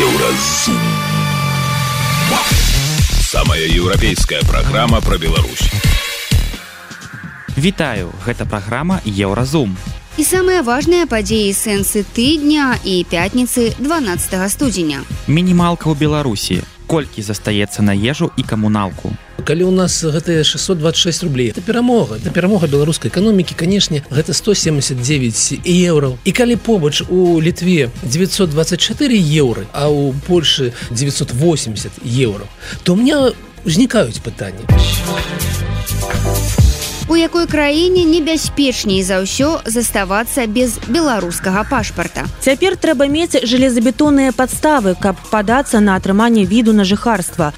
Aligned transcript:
Еўразум 0.00 0.80
самая 3.20 3.66
еўрапейская 3.66 4.40
праграма 4.48 5.00
пра 5.04 5.18
Беларусь. 5.18 5.68
Вітаю 7.56 8.08
гэта 8.24 8.46
праграма 8.48 9.02
еўразум 9.04 9.76
і 10.16 10.24
самыя 10.24 10.64
важныя 10.64 11.04
падзеі 11.04 11.52
сэнсы 11.52 12.00
тыдня 12.16 12.80
і 12.80 13.04
пятніцы 13.12 13.76
12 13.76 14.40
студзеня. 14.48 15.04
Мінімалка 15.28 15.92
ў 15.92 16.00
беларусі 16.00 16.64
колькі 16.90 17.22
застаецца 17.22 17.82
на 17.86 17.94
ежу 17.94 18.30
і 18.36 18.42
камуналку. 18.42 19.14
Калі 19.46 19.64
у 19.64 19.70
нас 19.70 20.02
гэтыя 20.02 20.42
626 20.44 21.22
рублей 21.22 21.50
это 21.54 21.62
перамога 21.62 22.18
это 22.18 22.30
перамога 22.34 22.66
беларускай 22.66 23.10
эканомікі 23.10 23.54
канешне 23.54 24.02
гэта 24.10 24.34
179 24.34 25.62
еўраў. 25.64 26.18
І 26.24 26.32
калі 26.32 26.56
побач 26.56 27.02
у 27.08 27.40
літве 27.40 27.90
924 28.02 29.16
еўры 29.16 29.66
а 29.72 29.88
у 29.88 30.12
польльшы 30.26 30.72
980 30.90 32.02
еўраў 32.04 32.48
то 32.82 32.92
у 32.92 32.96
меня 32.96 33.30
узнікаюць 33.64 34.18
пытанні 34.18 34.66
у 37.10 37.16
якой 37.16 37.46
краіне 37.46 38.04
небяспечней 38.06 39.02
за 39.02 39.18
ўсё 39.18 39.66
заставацца 39.66 40.46
без 40.46 40.78
беларускага 40.86 41.66
пашпарта? 41.66 42.22
Цяпер 42.38 42.78
трэба 42.78 43.10
мець 43.10 43.34
железабетонныя 43.34 44.30
падставы 44.30 44.94
каб 44.94 45.18
падацца 45.26 45.82
на 45.82 45.98
атрыманне 45.98 46.46
віду 46.46 46.70
на 46.70 46.86
жыхарства. 46.86 47.50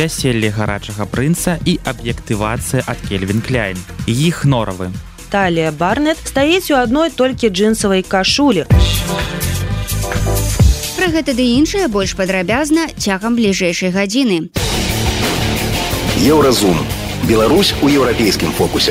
Вяселле 0.00 0.48
гарачага 0.48 1.04
прынца 1.04 1.60
і 1.68 1.76
аб'ектывацыя 1.84 2.88
ад 2.88 2.96
кельвин 3.04 3.44
кляйн. 3.44 3.76
Іх 4.08 4.48
норавы. 4.48 4.88
Талія 5.28 5.76
барнет 5.76 6.16
стаіць 6.24 6.72
у 6.72 6.80
адной 6.80 7.12
толькі 7.12 7.52
джинсавай 7.52 8.00
кашулі. 8.00 8.64
Пра 10.96 11.06
гэта 11.12 11.36
ды 11.36 11.44
іншае 11.60 11.92
больш 11.92 12.16
падрабязна 12.16 12.88
цягам 12.96 13.36
бліжэйшай 13.36 13.92
гадзіны. 13.92 14.48
Еўразум 16.24 16.80
Беларусь 17.30 17.74
у 17.80 17.88
еўрапейскім 17.88 18.50
фокусе. 18.50 18.90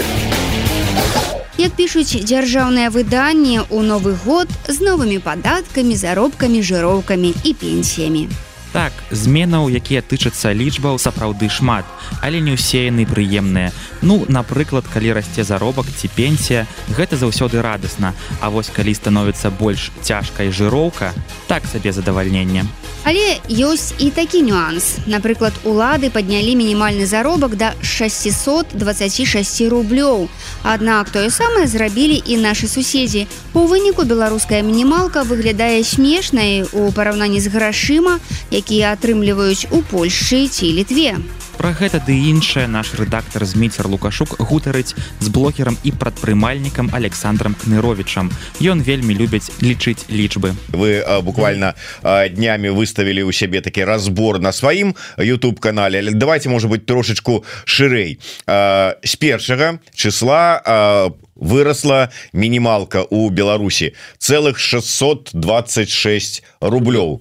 Як 1.59 1.75
пішуць 1.75 2.23
дзяржаўныя 2.23 2.87
выданні 2.87 3.59
ў 3.67 3.83
новы 3.83 4.15
год 4.15 4.47
з 4.63 4.79
новымі 4.79 5.19
падаткамі 5.19 5.91
заробкамі 5.99 6.63
жыроўкамі 6.63 7.35
і 7.43 7.51
пенсіямі? 7.59 8.31
Так 8.71 8.95
зменаў 9.11 9.67
якія 9.67 9.99
тычацца 9.99 10.55
лічбаў 10.55 11.03
сапраўды 11.03 11.51
шмат 11.51 11.83
але 12.21 12.39
не 12.39 12.55
ўсе 12.55 12.87
яны 12.87 13.03
прыемныя. 13.03 13.75
Ну 14.01 14.23
напрыклад 14.31 14.87
калі 14.87 15.19
расце 15.19 15.43
заробак 15.43 15.91
ці 15.91 16.07
пенсія 16.07 16.63
гэта 16.95 17.19
заўсёды 17.19 17.59
радасна. 17.59 18.15
А 18.39 18.47
вось 18.49 18.71
калі 18.71 18.95
становіцца 18.95 19.51
больш 19.51 19.91
цяжкай 19.99 20.51
жыроўка 20.51 21.11
так 21.51 21.67
сабе 21.67 21.91
задавальнення 21.91 22.63
але 23.03 23.38
ёсць 23.52 23.94
і 24.00 24.09
такі 24.09 24.42
нюанс. 24.42 25.03
Напрыклад 25.05 25.53
улады 25.64 26.09
паднялі 26.09 26.55
мінімальны 26.55 27.05
заробак 27.05 27.55
да 27.55 27.73
626 27.81 29.61
рублёў. 29.67 30.30
Аднак 30.64 31.09
тое 31.09 31.30
самае 31.30 31.67
зрабілі 31.67 32.23
і 32.25 32.38
нашы 32.39 32.67
суседзі. 32.67 33.27
У 33.53 33.67
выніку 33.67 34.03
беларуская 34.03 34.64
мінімалка 34.64 35.23
выглядае 35.23 35.83
смешнай 35.83 36.64
у 36.73 36.92
параўнанні 36.92 37.39
з 37.39 37.47
грашыма 37.47 38.20
які 38.52 38.70
якія 38.70 38.94
атрымліваюць 38.94 39.67
у 39.72 39.81
Польшчы 39.81 40.47
ці 40.47 40.70
літве. 40.77 41.17
Пра 41.59 41.73
гэта 41.75 41.99
ды 41.99 42.15
іншае 42.15 42.71
наш 42.71 42.93
рэдактар 42.95 43.43
зміцер 43.43 43.91
лукашук 43.91 44.39
гутарыць 44.39 44.95
з 44.95 45.27
блогерам 45.27 45.75
і 45.83 45.91
прадпрымальнікам 45.91 46.88
александром 46.95 47.52
кныровичам 47.59 48.31
ён 48.63 48.79
вельмі 48.79 49.11
любіць 49.19 49.52
лічыць 49.59 50.07
лічбы. 50.07 50.55
Вы 50.71 51.03
а, 51.03 51.19
буквально 51.19 51.75
а, 51.99 52.31
днямі 52.31 52.71
выставілі 52.71 53.27
ў 53.27 53.35
сябе 53.35 53.59
такі 53.59 53.83
разбор 53.83 54.39
на 54.39 54.55
сваім 54.55 54.95
youtube 55.19 55.59
канале 55.59 55.99
але 55.99 56.15
давайте 56.15 56.47
может 56.47 56.71
быть 56.71 56.87
трошечку 56.87 57.43
шырэй. 57.67 58.23
З 58.47 59.14
першага 59.20 59.83
числа 59.91 60.64
по 60.64 61.27
выросла 61.39 62.09
мінімалка 62.33 63.03
у 63.09 63.30
Беларусі. 63.30 63.95
Цэлых 64.20 64.59
626 64.59 66.43
рублёў 66.61 67.20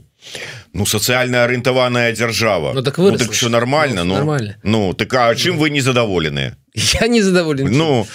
ну 0.72 0.86
сацыяльна 0.86 1.44
арыентаваная 1.44 2.12
дзяржава 2.12 2.72
ну, 2.74 2.82
так, 2.82 2.98
ну, 2.98 3.16
так 3.16 3.32
все 3.32 3.48
нормально 3.48 4.04
ну, 4.04 4.14
нормально. 4.14 4.56
Ну 4.62 4.92
так 4.94 5.14
а 5.14 5.34
чым 5.34 5.58
вы 5.58 5.70
не 5.70 5.80
задаволены 5.80 6.54
я 6.74 7.08
не 7.08 7.22
задаволен 7.22 7.68
ну. 7.70 8.06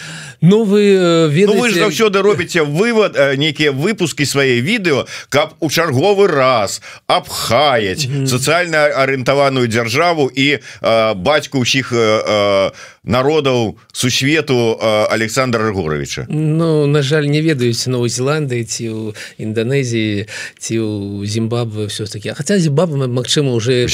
Ну 0.46 0.66
вы 0.66 1.30
ведаете... 1.32 1.56
ну, 1.56 1.62
вы 1.62 1.70
ж 1.70 1.74
заўсёды 1.80 2.22
робіце 2.22 2.64
вывод 2.64 3.16
нейкія 3.38 3.72
выпуски 3.72 4.26
свае 4.26 4.60
відэо 4.60 5.08
каб 5.30 5.56
у 5.60 5.70
чарговы 5.70 6.28
раз 6.28 6.82
абхаяць 7.08 8.06
mm 8.06 8.12
-hmm. 8.12 8.28
сацыяльна 8.28 8.92
арыентаваную 8.92 9.68
дзяржаву 9.68 10.32
і 10.36 10.60
э, 10.60 11.14
бацьку 11.16 11.64
ўсіх 11.64 11.94
э, 11.94 12.72
народаў 13.04 13.78
сусвету 13.92 14.80
Александра 15.10 15.70
Ргоровича 15.70 16.26
Ну 16.30 16.88
на 16.88 17.02
жаль 17.02 17.28
не 17.28 17.42
ведаюць 17.42 17.88
Новой 17.88 18.10
Зеландыі 18.10 18.64
ці 18.64 18.84
ў 18.90 19.14
Інданезіі 19.38 20.26
ці 20.60 20.74
ў 20.80 21.26
Зімбабве 21.28 21.88
все-таки 21.88 22.34
хотя 22.34 22.58
Зімбабва 22.58 23.08
Мачыма 23.08 23.54
уже 23.54 23.88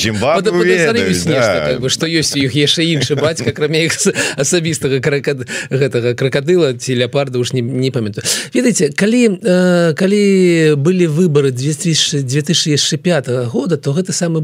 что 1.90 2.08
ёсць 2.08 2.36
у 2.36 2.42
іх 2.46 2.56
яшчэ 2.56 2.86
іншы 2.96 3.16
бацька 3.20 3.52
кроме 3.52 3.86
іх 3.90 3.98
асабістага 4.38 5.02
гэтага 5.70 6.14
крака 6.14 6.40
крокодыла 6.40 6.74
ці 6.74 6.96
ляпарда 6.96 7.40
уж 7.40 7.54
не, 7.54 7.62
не 7.62 7.92
памятаю. 7.92 8.26
Ведаеце 8.54 8.92
калі 8.96 9.40
э, 9.42 9.94
калі 9.94 10.76
былі 10.78 11.08
выборы 11.08 11.52
2005 11.52 13.28
года 13.50 13.78
то 13.78 13.94
гэта 13.94 14.14
самы 14.14 14.44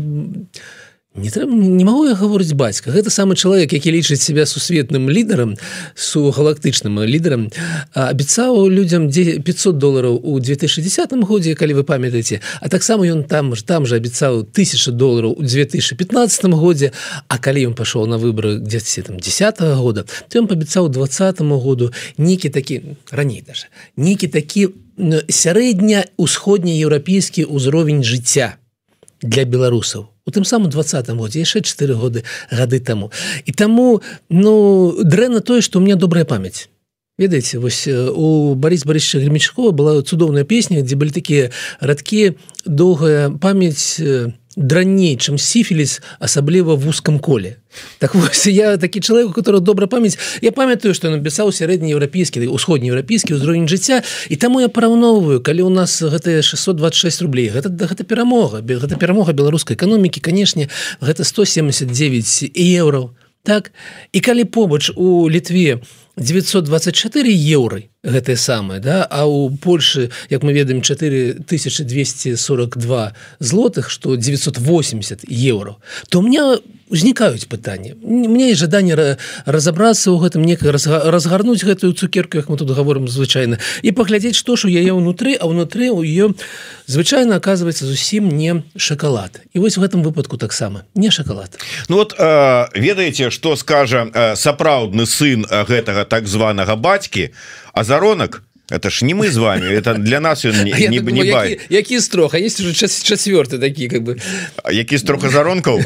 не 1.15 1.29
трэба 1.29 1.53
не 1.53 1.85
могу 1.85 2.05
я 2.05 2.15
гаворыць 2.15 2.53
бацька. 2.53 2.91
Гэта 2.91 3.09
самы 3.09 3.35
чалавек 3.35 3.71
які 3.73 3.91
лічыць 3.91 4.21
себя 4.21 4.45
сусветным 4.45 5.09
лідарам 5.09 5.55
су 5.95 6.31
галактычным 6.31 6.99
лідарам 7.03 7.49
абяцаў 7.93 8.67
людям 8.67 9.09
500 9.09 9.77
долларов 9.77 10.19
у 10.23 10.39
2010 10.39 11.13
годзе 11.23 11.55
калі 11.55 11.79
вы 11.79 11.83
памятаеце. 11.83 12.41
А 12.61 12.69
таксама 12.69 13.07
ён 13.07 13.23
там 13.23 13.55
ж 13.55 13.63
там 13.63 13.85
же 13.85 13.95
абяцаў 13.95 14.43
1000 14.51 14.91
долларов 14.91 15.33
у 15.37 15.41
2015 15.41 16.43
годзе. 16.51 16.91
А 17.27 17.37
калі 17.37 17.71
ён 17.71 17.75
пашоў 17.75 18.07
на 18.07 18.17
выборы 18.17 18.59
где 18.59 18.79
там 19.01 19.19
10 19.19 19.59
-го 19.59 19.75
года 19.75 20.05
то 20.29 20.39
ён 20.39 20.47
паабяцаў 20.47 20.89
двадцатому 20.89 21.59
году 21.59 21.93
нейкі 22.17 22.49
такі 22.49 22.81
раней 23.11 23.43
даже 23.47 23.67
нейкі 23.97 24.27
такі 24.27 24.69
сярэдня 25.29 26.05
усходнееўрапейскі 26.17 27.45
ўзровень 27.45 28.03
жыцця 28.03 28.57
для 29.21 29.43
беларусаў 29.45 30.14
у 30.25 30.31
тым 30.31 30.43
самым 30.43 30.69
двадцатым 30.69 31.17
годзе 31.17 31.39
яшчэ 31.39 31.61
чатыры 31.61 31.95
годы 31.95 32.23
гады 32.51 32.79
таму. 32.79 33.11
І 33.45 33.51
таму 33.51 34.01
ну 34.29 34.93
дрэнна 35.03 35.41
тое 35.41 35.61
што 35.61 35.79
у 35.79 35.81
меня 35.81 35.95
добрая 35.95 36.25
памяць 36.25 36.67
ведаеце 37.17 37.59
вось 37.59 37.87
у 37.87 38.55
Барис 38.55 38.85
Барысча 38.85 39.19
гремячкова 39.19 39.71
была 39.71 40.01
цудоўная 40.01 40.43
песня 40.43 40.81
дзе 40.81 40.95
былі 40.95 41.11
такія 41.11 41.51
радкі 41.79 42.35
доўгая 42.65 43.31
памяць 43.31 43.99
на 43.99 44.33
дранней 44.55 45.17
чым 45.19 45.37
сіфіліс 45.37 46.01
асабліва 46.19 46.75
вузкам 46.75 47.19
коле. 47.19 47.57
Так 47.99 48.15
вось 48.15 48.47
я 48.51 48.77
такі 48.77 48.99
чалавек 48.99 49.29
у 49.29 49.33
которого 49.33 49.61
добра 49.61 49.87
памяць. 49.87 50.17
Я 50.41 50.51
памятаю 50.51 50.93
что 50.93 51.09
напісаў 51.11 51.51
сярэднееўрапейскі 51.51 52.47
усходнееўрапейскі 52.47 53.35
ўзровень 53.35 53.67
жыцця. 53.67 54.03
І 54.29 54.35
таму 54.35 54.61
я 54.63 54.69
параўноўваю 54.69 55.43
калі 55.43 55.67
у 55.67 55.69
нас 55.69 56.01
гэтыя 56.01 56.41
626 56.41 57.21
рублей 57.21 57.51
гэта 57.51 57.69
гэта 57.69 58.03
перамога. 58.03 58.63
Гэта 58.63 58.95
перамога 58.95 59.33
беларускай 59.33 59.75
эканомікі 59.75 60.23
канешне 60.23 60.71
гэта 61.01 61.23
179 61.23 62.55
еўраў. 62.55 63.11
Так? 63.43 63.71
І 64.11 64.19
калі 64.19 64.43
побач 64.45 64.89
у 64.95 65.29
літве 65.29 65.83
924 66.17 67.33
еўры 67.33 67.89
гэтае 68.05 68.37
самае 68.37 68.79
да? 68.79 69.03
А 69.03 69.25
у 69.25 69.49
Польшы 69.49 70.11
як 70.29 70.43
мы 70.43 70.53
ведаем 70.53 70.81
4242 70.81 73.13
злотых 73.39 73.89
что 73.89 74.15
980 74.15 75.25
евро. 75.27 75.75
То 76.09 76.21
мне 76.21 76.59
узнікаюць 76.89 77.45
пытанні 77.49 77.95
мне 78.05 78.53
і 78.53 78.55
жаданне 78.55 79.17
разобрацца 79.45 80.13
ў 80.13 80.21
гэтым 80.21 80.45
некага 80.45 80.77
разгарнуць 81.09 81.65
гэтую 81.65 81.97
цукерку 81.97 82.37
як 82.37 82.49
мы 82.49 82.57
тут 82.61 82.69
говорим 82.69 83.09
звычайна 83.09 83.57
і 83.81 83.91
паглядзець 83.91 84.37
што 84.37 84.55
ж 84.55 84.69
у 84.69 84.71
яе 84.71 84.93
ўнутры 84.93 85.33
а 85.33 85.49
ўнутры 85.49 85.89
у 85.89 86.05
ее 86.05 86.37
звычайно 86.85 87.41
оказывается 87.41 87.89
зусім 87.89 88.29
не 88.29 88.61
шоколад. 88.77 89.41
І 89.53 89.59
вось 89.59 89.77
в 89.77 89.81
гэтым 89.81 90.05
выпадку 90.05 90.37
таксама 90.37 90.85
не 90.93 91.09
шоколад. 91.09 91.57
Ну 91.89 91.97
вот 91.97 92.13
э, 92.17 92.65
ведаеце 92.75 93.31
что 93.31 93.55
скажа 93.55 94.05
э, 94.13 94.35
сапраўдны 94.35 95.09
сын 95.09 95.45
гэтага 95.49 96.04
так 96.05 96.27
званага 96.27 96.75
бацькі 96.75 97.29
азаронак 97.73 98.41
это 98.69 98.89
ж 98.89 99.05
не 99.05 99.13
мы 99.13 99.29
з 99.29 99.37
вами 99.37 99.67
это 99.67 99.93
для 99.97 100.19
нас 100.19 100.45
ён 100.45 100.63
не, 100.63 100.71
не, 100.89 100.99
думаю, 100.99 101.23
не 101.23 101.25
які, 101.25 101.59
які 101.69 101.99
строх 101.99 102.33
а 102.33 102.39
есть 102.39 102.59
уже 102.59 102.73
четвертый 102.73 103.59
такі 103.59 103.87
как 103.87 104.03
бы? 104.03 104.21
Які 104.71 104.97
строха 104.97 105.29
заронкаў 105.29 105.81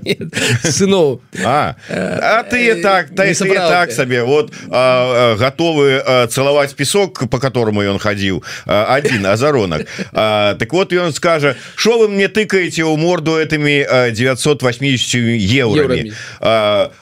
сыноў 0.64 1.20
а, 1.44 1.74
а 2.22 2.42
ты 2.42 2.80
так 2.82 3.10
та, 3.10 3.26
ты 3.26 3.44
так 3.44 3.92
сабе 3.92 4.22
вот 4.22 4.52
а, 4.70 5.34
готовы 5.34 6.28
цалаваць 6.28 6.74
песок 6.74 7.28
по 7.28 7.38
которому 7.38 7.82
ён 7.82 7.98
хадзіў 7.98 8.42
один 8.66 9.26
азаронак 9.26 9.86
так 10.12 10.72
вот 10.72 10.92
ён 10.92 11.12
скажа 11.12 11.56
что 11.74 11.98
вы 11.98 12.08
мне 12.08 12.28
тыкаете 12.28 12.84
у 12.84 12.96
морду 12.96 13.36
этими 13.36 14.12
980 14.12 15.14
еврами 15.14 16.12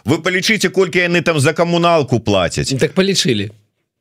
вы 0.05 0.19
полічыце 0.23 0.71
колькі 0.71 0.99
яны 0.99 1.21
там 1.21 1.41
за 1.41 1.53
камуналку 1.53 2.21
плацяць 2.21 2.73
так 2.81 2.93
полічылі 2.93 3.51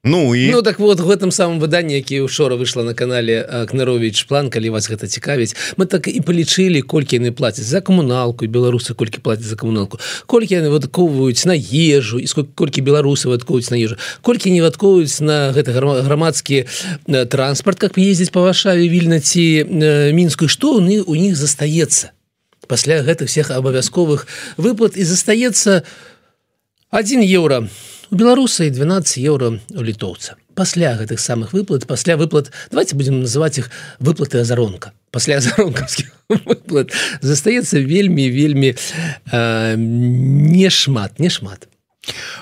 Ну 0.04 0.36
і? 0.36 0.51
Ну 0.51 0.62
так 0.62 0.80
вот 0.80 1.00
в 1.00 1.10
этом 1.10 1.31
самом 1.31 1.60
выданні 1.60 1.94
які 1.94 2.22
учора 2.22 2.56
выйшла 2.56 2.84
на 2.84 2.94
канале 2.94 3.66
кнарович 3.69 4.24
план 4.24 4.50
калі 4.50 4.69
вас 4.69 4.88
гэта 4.88 5.07
цікавіць 5.07 5.56
мы 5.75 5.86
так 5.86 6.07
і 6.07 6.22
палічылі 6.22 6.81
колькі 6.88 7.19
яны 7.19 7.36
плацяць 7.36 7.68
за 7.68 7.81
камуналку 7.81 8.48
беларусы 8.48 8.96
колькі 8.96 9.19
плацяць 9.19 9.51
за 9.51 9.60
камуналку 9.60 10.00
колькі 10.25 10.56
яны 10.56 10.72
выдатковваюць 10.72 11.44
на 11.44 11.51
ежу 11.51 12.16
і 12.19 12.28
сколько 12.28 12.48
колькі 12.56 12.80
беларусы 12.80 13.28
выдаткуюць 13.28 13.72
на 13.72 13.75
ежу. 13.75 14.00
Колькі 14.22 14.56
не 14.56 14.63
выдаткуюць 14.63 15.19
на 15.19 15.51
гэты 15.51 15.75
грамадскі 15.75 16.63
транспорт 17.28 17.80
как 17.80 18.00
ездзіць 18.00 18.31
по 18.31 18.40
варшаве 18.40 18.88
вільнаці 18.88 19.68
мінскую 20.16 20.48
што 20.48 20.80
у 20.80 20.80
у 20.80 21.16
них 21.16 21.36
застаецца? 21.36 22.16
Пасля 22.72 23.04
гэтых 23.04 23.28
всех 23.28 23.51
абавязковых 23.51 24.28
выплат 24.56 24.96
і 24.96 25.04
застаецца 25.04 25.84
1 26.88 27.19
еўро 27.19 27.68
на 27.68 27.99
у 28.11 28.15
беларуса 28.15 28.65
і 28.65 28.69
12 28.69 29.17
еўро 29.17 29.59
у 29.69 29.83
літоўца. 29.83 30.35
Пасля 30.56 30.97
гэтых 30.97 31.19
самых 31.19 31.53
выплат 31.53 31.88
пасля 31.88 32.17
выплат 32.17 32.51
давайте 32.71 32.95
будем 32.95 33.21
называть 33.21 33.57
их 33.57 33.71
выплаты 34.00 34.39
азаронка. 34.39 34.91
Пасля 35.11 35.38
азаронкаўскіх 35.38 36.11
выплат 36.29 36.91
застаецца 37.21 37.79
вельмі 37.79 38.29
вельмі 38.29 38.75
э, 39.31 39.75
не 39.77 40.69
шмат 40.69 41.19
не 41.19 41.29
шмат 41.29 41.67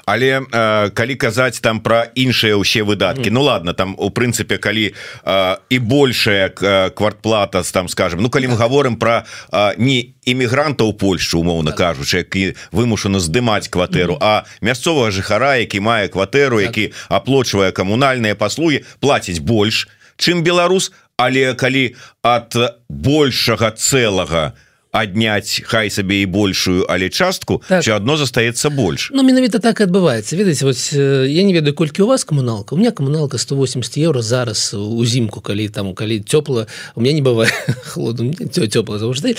але 0.05 0.41
э, 0.41 0.89
калі 0.89 1.15
казаць 1.15 1.59
там 1.59 1.79
про 1.79 2.07
іншыя 2.15 2.57
ўсе 2.57 2.83
выдатки 2.83 3.29
Ну 3.29 3.41
ладно 3.43 3.73
там 3.73 3.95
у 3.97 4.09
прынцыпе 4.09 4.57
калі 4.57 4.93
э, 4.93 5.55
і 5.69 5.77
большая 5.79 6.49
квартплата 6.89 7.63
там 7.63 7.89
скажем 7.89 8.21
Ну 8.21 8.29
калі 8.29 8.47
мы 8.47 8.55
говорим 8.55 8.95
про 8.95 9.23
э, 9.51 9.73
не 9.77 10.13
іммігранта 10.25 10.83
у 10.83 10.93
Польшу 10.93 11.39
умоўно 11.39 11.71
так. 11.71 11.79
кажучы 11.79 12.17
які 12.17 12.55
вымушаны 12.71 13.19
здымаць 13.19 13.69
кватэру 13.69 14.17
а 14.21 14.45
мясцовага 14.61 15.11
жыхара 15.11 15.55
які 15.55 15.79
мае 15.79 16.07
кватэру 16.07 16.59
які 16.59 16.93
аплочвае 17.09 17.71
камунальныя 17.71 18.35
паслуги 18.35 18.83
плаціць 18.99 19.39
больш 19.39 19.87
чым 20.17 20.43
беларус. 20.43 20.91
Але 21.17 21.57
калі 21.57 21.95
от 22.21 22.53
большага 22.89 23.71
цэлага 23.73 24.53
то 24.53 24.66
адняць 24.91 25.61
хай 25.65 25.89
сабе 25.89 26.21
і 26.21 26.25
большую 26.25 26.85
але 26.89 27.09
частку 27.09 27.61
так. 27.67 27.87
одно 27.87 28.17
застаецца 28.17 28.69
больш 28.69 29.11
Ну 29.13 29.23
менавіта 29.23 29.59
так 29.59 29.81
адбываецца 29.81 30.35
ведаеце 30.35 30.65
вось 30.65 30.93
я 30.93 31.43
не 31.43 31.53
ведаю 31.53 31.73
колькі 31.73 32.03
у 32.03 32.07
вас 32.07 32.23
камуналка 32.23 32.73
у 32.73 32.77
меня 32.77 32.91
камуналка 32.91 33.37
180 33.37 33.97
евро 33.97 34.21
зараз 34.21 34.73
узімку 34.73 35.41
калі 35.41 35.69
там 35.69 35.93
калі 35.93 36.19
цёпла 36.19 36.67
у 36.95 37.01
меня 37.01 37.13
не 37.13 37.21
бывае 37.21 37.51
холоду 37.93 38.33
цёпла 38.33 38.99
заўжды 38.99 39.35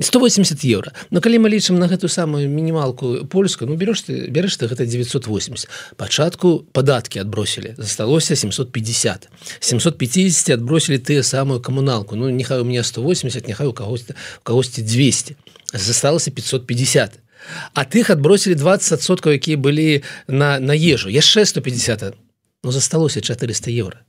180 0.00 0.64
евро. 0.64 0.92
Но 1.10 1.20
калі 1.20 1.38
мы 1.38 1.48
лічым 1.48 1.78
на 1.78 1.88
гэту 1.88 2.08
самую 2.08 2.48
мінімалку 2.48 3.26
польскую 3.28 3.70
ну 3.70 3.76
берешь 3.76 4.02
ты 4.02 4.28
берешь 4.28 4.56
ты 4.56 4.66
гэта 4.66 4.86
980 4.86 5.68
пачатку 5.96 6.64
падаткі 6.72 7.20
адбросілі. 7.20 7.74
Засталося 7.78 8.36
750 8.36 9.28
750 9.60 10.50
адбросілі 10.50 10.98
тыя 10.98 11.22
самую 11.22 11.60
камуналку 11.60 12.16
Ну 12.16 12.30
нехай 12.30 12.60
у 12.60 12.64
меня 12.64 12.82
180 12.82 13.48
няхай 13.48 13.66
у 13.66 13.72
кагосьці 13.72 14.14
кагосьці 14.42 14.82
200 14.90 15.34
200 15.38 15.50
засталася 15.72 16.30
550 16.30 17.18
а 17.72 17.84
тых 17.88 18.10
адбросілі 18.12 18.54
20соткаў 18.54 19.32
якія 19.32 19.56
былі 19.56 20.04
на 20.28 20.60
на 20.60 20.76
ежу. 20.76 21.08
Яшчэ 21.08 21.46
150 21.46 22.14
но 22.62 22.70
засталося 22.70 23.20
400 23.20 23.70
евро. 23.70 24.04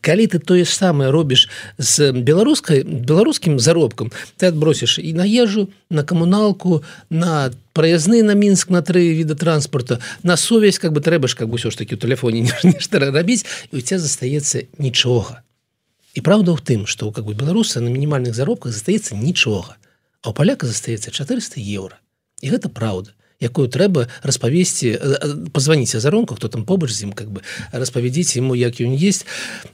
Калі 0.00 0.26
ты 0.28 0.38
тое 0.38 0.64
ж 0.64 0.72
самае 0.72 1.10
робіш 1.10 1.48
з 1.78 2.12
беларускай 2.12 2.84
беларускім 2.84 3.58
заробкам 3.60 4.12
ты 4.36 4.52
адбросіш 4.52 4.98
і 4.98 5.12
на 5.12 5.24
ежу 5.24 5.68
на 5.90 6.04
камуналку 6.04 6.84
на 7.08 7.52
праязны 7.72 8.22
на 8.22 8.34
мінск 8.34 8.70
на 8.70 8.84
тры 8.84 9.16
віда 9.16 9.34
транспорта 9.34 10.00
на 10.22 10.36
сувязь 10.36 10.78
как 10.78 10.92
бы 10.92 11.00
трэба 11.00 11.28
ж 11.28 11.36
как 11.36 11.48
бы 11.48 11.56
ўсё 11.56 11.72
ж 11.72 11.80
таки 11.80 11.96
у 11.96 11.98
телефоне 11.98 12.48
нешта 12.64 12.98
рабіць 13.00 13.44
і 13.72 13.76
у 13.76 13.80
тебя 13.80 14.00
застаецца 14.00 14.68
нічога 14.76 15.44
і 16.12 16.20
праўда 16.20 16.52
ў 16.52 16.60
тым 16.60 16.84
что 16.84 17.12
как 17.12 17.24
бы 17.24 17.32
беларуса 17.32 17.80
на 17.80 17.88
мінімальных 17.88 18.36
заробках 18.36 18.72
застаецца 18.72 19.16
нічога 19.16 19.80
а 20.22 20.30
у 20.30 20.32
паляка 20.32 20.66
застаецца 20.66 21.10
400 21.10 21.60
еўра. 21.60 22.00
І 22.40 22.50
гэта 22.52 22.68
праўда 22.68 23.12
якую 23.40 23.68
трэба 23.72 24.06
распавесці 24.22 25.00
позвоніць 25.52 25.96
азаронку 25.96 26.36
хто 26.36 26.48
там 26.52 26.68
побач 26.68 26.92
з 26.92 27.08
ім 27.08 27.12
как 27.16 27.32
бы 27.32 27.40
распавядзіць 27.72 28.36
ему 28.36 28.54
як 28.54 28.78
ён 28.84 28.92
есть 28.92 29.24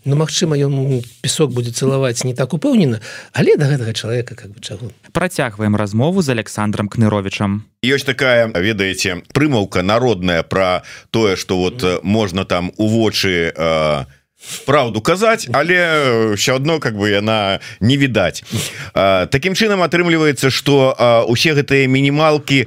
но 0.06 0.14
ну, 0.14 0.22
Мачыма 0.22 0.54
ён 0.54 1.02
песок 1.20 1.50
будзе 1.50 1.74
цалаваць 1.74 2.22
не 2.22 2.32
так 2.32 2.54
упэўнена 2.54 3.02
але 3.34 3.58
да 3.58 3.66
гэтага 3.66 3.92
чалавека 3.92 4.38
как 4.38 4.54
бы 4.54 4.62
чаго. 4.62 4.94
Працягваем 5.12 5.74
размову 5.74 6.22
з 6.22 6.30
александром 6.30 6.88
кныровичам 6.88 7.66
ёсць 7.82 8.06
такая 8.06 8.46
ведаеце 8.54 9.26
прымаўка 9.34 9.82
народная 9.82 10.46
про 10.46 10.86
тое 11.10 11.34
что 11.34 11.58
вот 11.58 11.82
можна 12.06 12.46
там 12.46 12.70
у 12.78 12.86
вочы 12.86 13.52
а 13.58 14.06
правду 14.64 15.00
казаць 15.00 15.48
але 15.52 16.34
все 16.34 16.56
одно 16.56 16.78
как 16.78 16.96
бы 16.96 17.10
яна 17.10 17.60
не 17.80 17.96
відаць 17.96 18.42
Такім 18.94 19.54
чынам 19.54 19.82
атрымліваецца 19.82 20.50
что 20.50 20.96
усе 21.28 21.54
гэтыя 21.54 21.88
мінімалки 21.88 22.66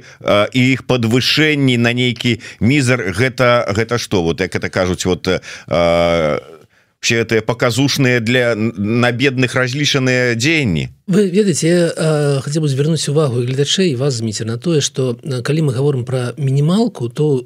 і 0.52 0.60
іх 0.72 0.86
подвышэнні 0.86 1.76
на 1.78 1.92
нейкі 1.92 2.40
мізер 2.60 3.12
гэта 3.16 3.66
гэта 3.72 3.98
что 3.98 4.22
вот 4.22 4.40
як 4.40 4.54
это 4.54 4.68
кажуць 4.68 5.04
вот 5.06 5.28
все 7.00 7.16
это 7.16 7.40
показушныя 7.40 8.20
для 8.20 8.54
на 8.54 9.10
бедных 9.12 9.54
разлічаныя 9.54 10.34
дзеянні. 10.34 10.88
Вы 11.08 11.30
ведаеце 11.32 11.92
хотя 12.44 12.60
бы 12.60 12.68
звярнуць 12.68 13.08
увагу 13.08 13.40
гледачэй 13.40 13.96
вас 13.96 14.20
зміце 14.20 14.44
на 14.44 14.58
тое 14.58 14.80
что 14.80 15.16
калі 15.42 15.62
мы 15.62 15.72
говорим 15.72 16.04
про 16.04 16.36
мінімалку 16.36 17.08
то 17.08 17.40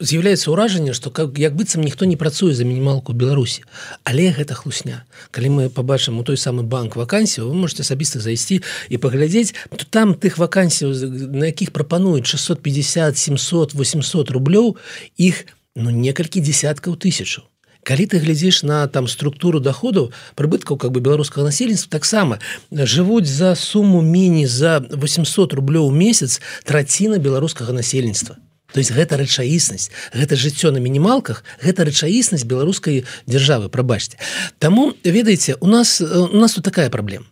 з'яўляецца 0.00 0.50
ўражанне 0.50 0.92
что 0.96 1.10
как 1.10 1.38
як 1.38 1.54
быццам 1.54 1.84
ніхто 1.84 2.08
не 2.08 2.16
працуе 2.16 2.54
за 2.54 2.64
мінімалку 2.64 3.12
Беларусі. 3.12 3.62
Але 4.04 4.32
гэта 4.32 4.56
хлусня. 4.56 5.04
Калі 5.30 5.48
мы 5.48 5.62
побачым 5.68 6.18
у 6.18 6.24
той 6.24 6.40
самы 6.40 6.64
банк 6.64 6.96
вакансію 6.96 7.48
вы 7.48 7.54
можете 7.54 7.84
асабіста 7.84 8.20
зайсці 8.20 8.64
і 8.88 8.96
паглядзець 8.96 9.54
то 9.68 9.84
там 9.84 10.16
тых 10.16 10.40
вакансій 10.40 10.88
на 11.30 11.52
якіх 11.52 11.70
прапануюць 11.70 12.26
650 12.26 13.18
700 13.18 13.74
800 13.74 14.30
рублёў 14.30 14.76
іх 15.16 15.44
ну 15.76 15.90
некалькі 15.90 16.40
десяткаў 16.40 16.96
тысячаў. 16.96 17.44
Калі 17.84 18.04
ты 18.06 18.20
глядзіш 18.20 18.62
на 18.62 18.86
там 18.88 19.08
структуру 19.08 19.60
доходу 19.60 20.12
прыбыткаў 20.36 20.76
как 20.76 20.92
бы 20.92 21.00
беларускага 21.00 21.48
насельніцтва 21.48 21.92
таксама 21.92 22.40
жывуць 22.72 23.28
за 23.28 23.54
суму 23.54 24.02
міні 24.02 24.46
за 24.46 24.80
800 24.80 25.54
рублёў 25.54 25.92
месяц 25.92 26.40
траціна 26.64 27.16
беларускага 27.16 27.72
насельніцтва 27.72 28.36
то 28.72 28.78
есть 28.78 28.92
гэта 28.92 29.16
рэчаіснасць 29.16 29.90
гэта 30.14 30.36
жыццё 30.36 30.70
на 30.70 30.78
мінімалках 30.78 31.44
гэта 31.62 31.84
рэчаіснасць 31.84 32.44
беларускай 32.44 33.04
дзяржавы 33.26 33.68
прабачьте 33.68 34.18
Таму 34.58 34.94
ведаеце 35.04 35.56
у 35.60 35.66
нас 35.66 36.00
у 36.00 36.36
нас 36.36 36.54
тут 36.54 36.64
такая 36.64 36.90
праблема 36.90 37.26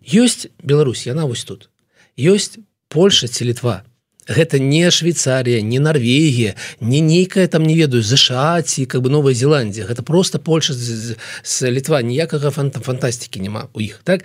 ёсць 0.00 0.48
Беларусь 0.62 1.06
яна 1.06 1.26
вось 1.26 1.44
тут. 1.44 1.70
Ёсць 2.16 2.58
Польша 2.88 3.28
ці 3.28 3.44
літва 3.44 3.84
гэта 4.30 4.58
не 4.58 4.90
Швейцария 4.90 5.60
не 5.62 5.78
Норвегія 5.78 6.54
не 6.80 7.00
нейкая 7.00 7.48
там 7.48 7.66
не 7.66 7.74
ведаю 7.74 8.02
ЗША 8.02 8.62
ці 8.62 8.86
как 8.86 9.02
бы 9.02 9.10
Новая 9.10 9.34
Зеландия. 9.34 9.86
Гэта 9.86 10.02
просто 10.02 10.38
Польша 10.38 10.72
з, 10.72 11.16
з 11.42 11.70
літва 11.70 12.02
ніякага 12.02 12.50
фанта 12.50 12.80
фантастики 12.80 13.40
няма 13.40 13.66
у 13.74 13.80
іх 13.80 14.00
так? 14.04 14.24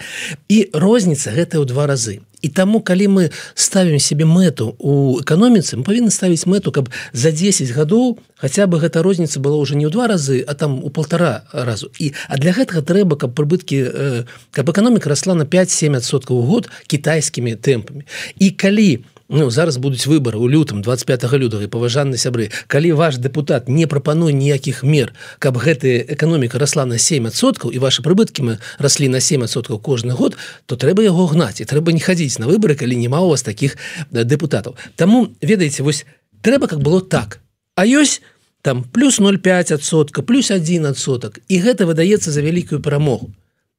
І 0.50 0.70
розніца 0.74 1.32
гэта 1.34 1.58
ў 1.58 1.66
два 1.66 1.88
разы. 1.90 2.22
І 2.46 2.50
таму 2.50 2.80
калі 2.86 3.08
мы 3.10 3.24
ставім 3.58 3.98
себе 3.98 4.26
мэту 4.30 4.78
у 4.78 5.18
эканоміцы 5.18 5.82
мы 5.82 5.84
павінны 5.84 6.14
ставіць 6.14 6.46
мэту 6.46 6.70
каб 6.70 6.94
за 7.10 7.32
10 7.32 7.74
гадоў 7.74 8.22
хотя 8.38 8.70
бы 8.70 8.78
гэта 8.78 9.02
розніца 9.02 9.42
была 9.42 9.58
уже 9.58 9.74
не 9.74 9.90
ў 9.90 9.92
два 9.92 10.06
разы 10.06 10.46
а 10.46 10.54
там 10.54 10.84
у 10.84 10.94
полтора 10.94 11.50
разу. 11.52 11.90
І 11.98 12.14
а 12.30 12.38
для 12.38 12.54
гэтага 12.54 12.86
трэба 12.86 13.18
каб 13.18 13.34
прыбыткі 13.34 13.78
э, 13.82 14.24
каб 14.54 14.70
эканоміка 14.70 15.10
расла 15.10 15.34
на 15.34 15.50
5-7соткаў 15.50 16.46
год 16.46 16.70
кітайскімі 16.86 17.58
тэмпамі. 17.58 18.06
І 18.38 18.52
калі 18.54 19.02
у 19.02 19.15
Ну, 19.28 19.50
зараз 19.50 19.78
будуць 19.78 20.06
выборы 20.06 20.38
у 20.38 20.46
лютым 20.48 20.84
25 20.86 21.34
лютага 21.34 21.66
паважанны 21.68 22.14
сябры. 22.14 22.52
Калі 22.68 22.94
ваш 22.94 23.18
депутат 23.18 23.68
не 23.68 23.88
прапануе 23.90 24.34
ніякіх 24.34 24.84
мер 24.84 25.18
каб 25.40 25.58
гэтая 25.58 26.06
эканоміка 26.14 26.62
расла 26.62 26.86
на 26.86 27.02
7соткаў 27.02 27.74
і 27.74 27.82
ваши 27.82 28.06
прыбыткі 28.06 28.46
мы 28.46 28.54
раслі 28.78 29.10
на 29.10 29.18
7соткаў 29.18 29.82
кожны 29.82 30.14
год 30.14 30.38
то 30.70 30.78
трэба 30.78 31.02
яго 31.02 31.26
гнаць 31.26 31.58
і 31.58 31.66
трэба 31.66 31.90
не 31.90 32.06
хадзіць 32.06 32.38
на 32.38 32.46
выборы 32.46 32.78
калі 32.78 32.94
няма 32.94 33.26
у 33.26 33.34
вас 33.34 33.42
таких 33.42 33.78
депутатаў 34.12 34.78
Таму 34.96 35.34
ведаеце 35.42 35.82
вось 35.82 36.06
трэба 36.46 36.68
как 36.68 36.86
было 36.86 37.02
так. 37.02 37.42
А 37.74 37.86
ёсць 37.86 38.22
там 38.62 38.84
плюс 38.84 39.18
0,5сотка 39.18 40.22
плюс 40.22 40.52
один 40.52 40.86
адсотак 40.86 41.42
і 41.50 41.62
гэта 41.66 41.90
выдаецца 41.90 42.30
за 42.30 42.46
вялікую 42.46 42.78
перамогу 42.78 43.34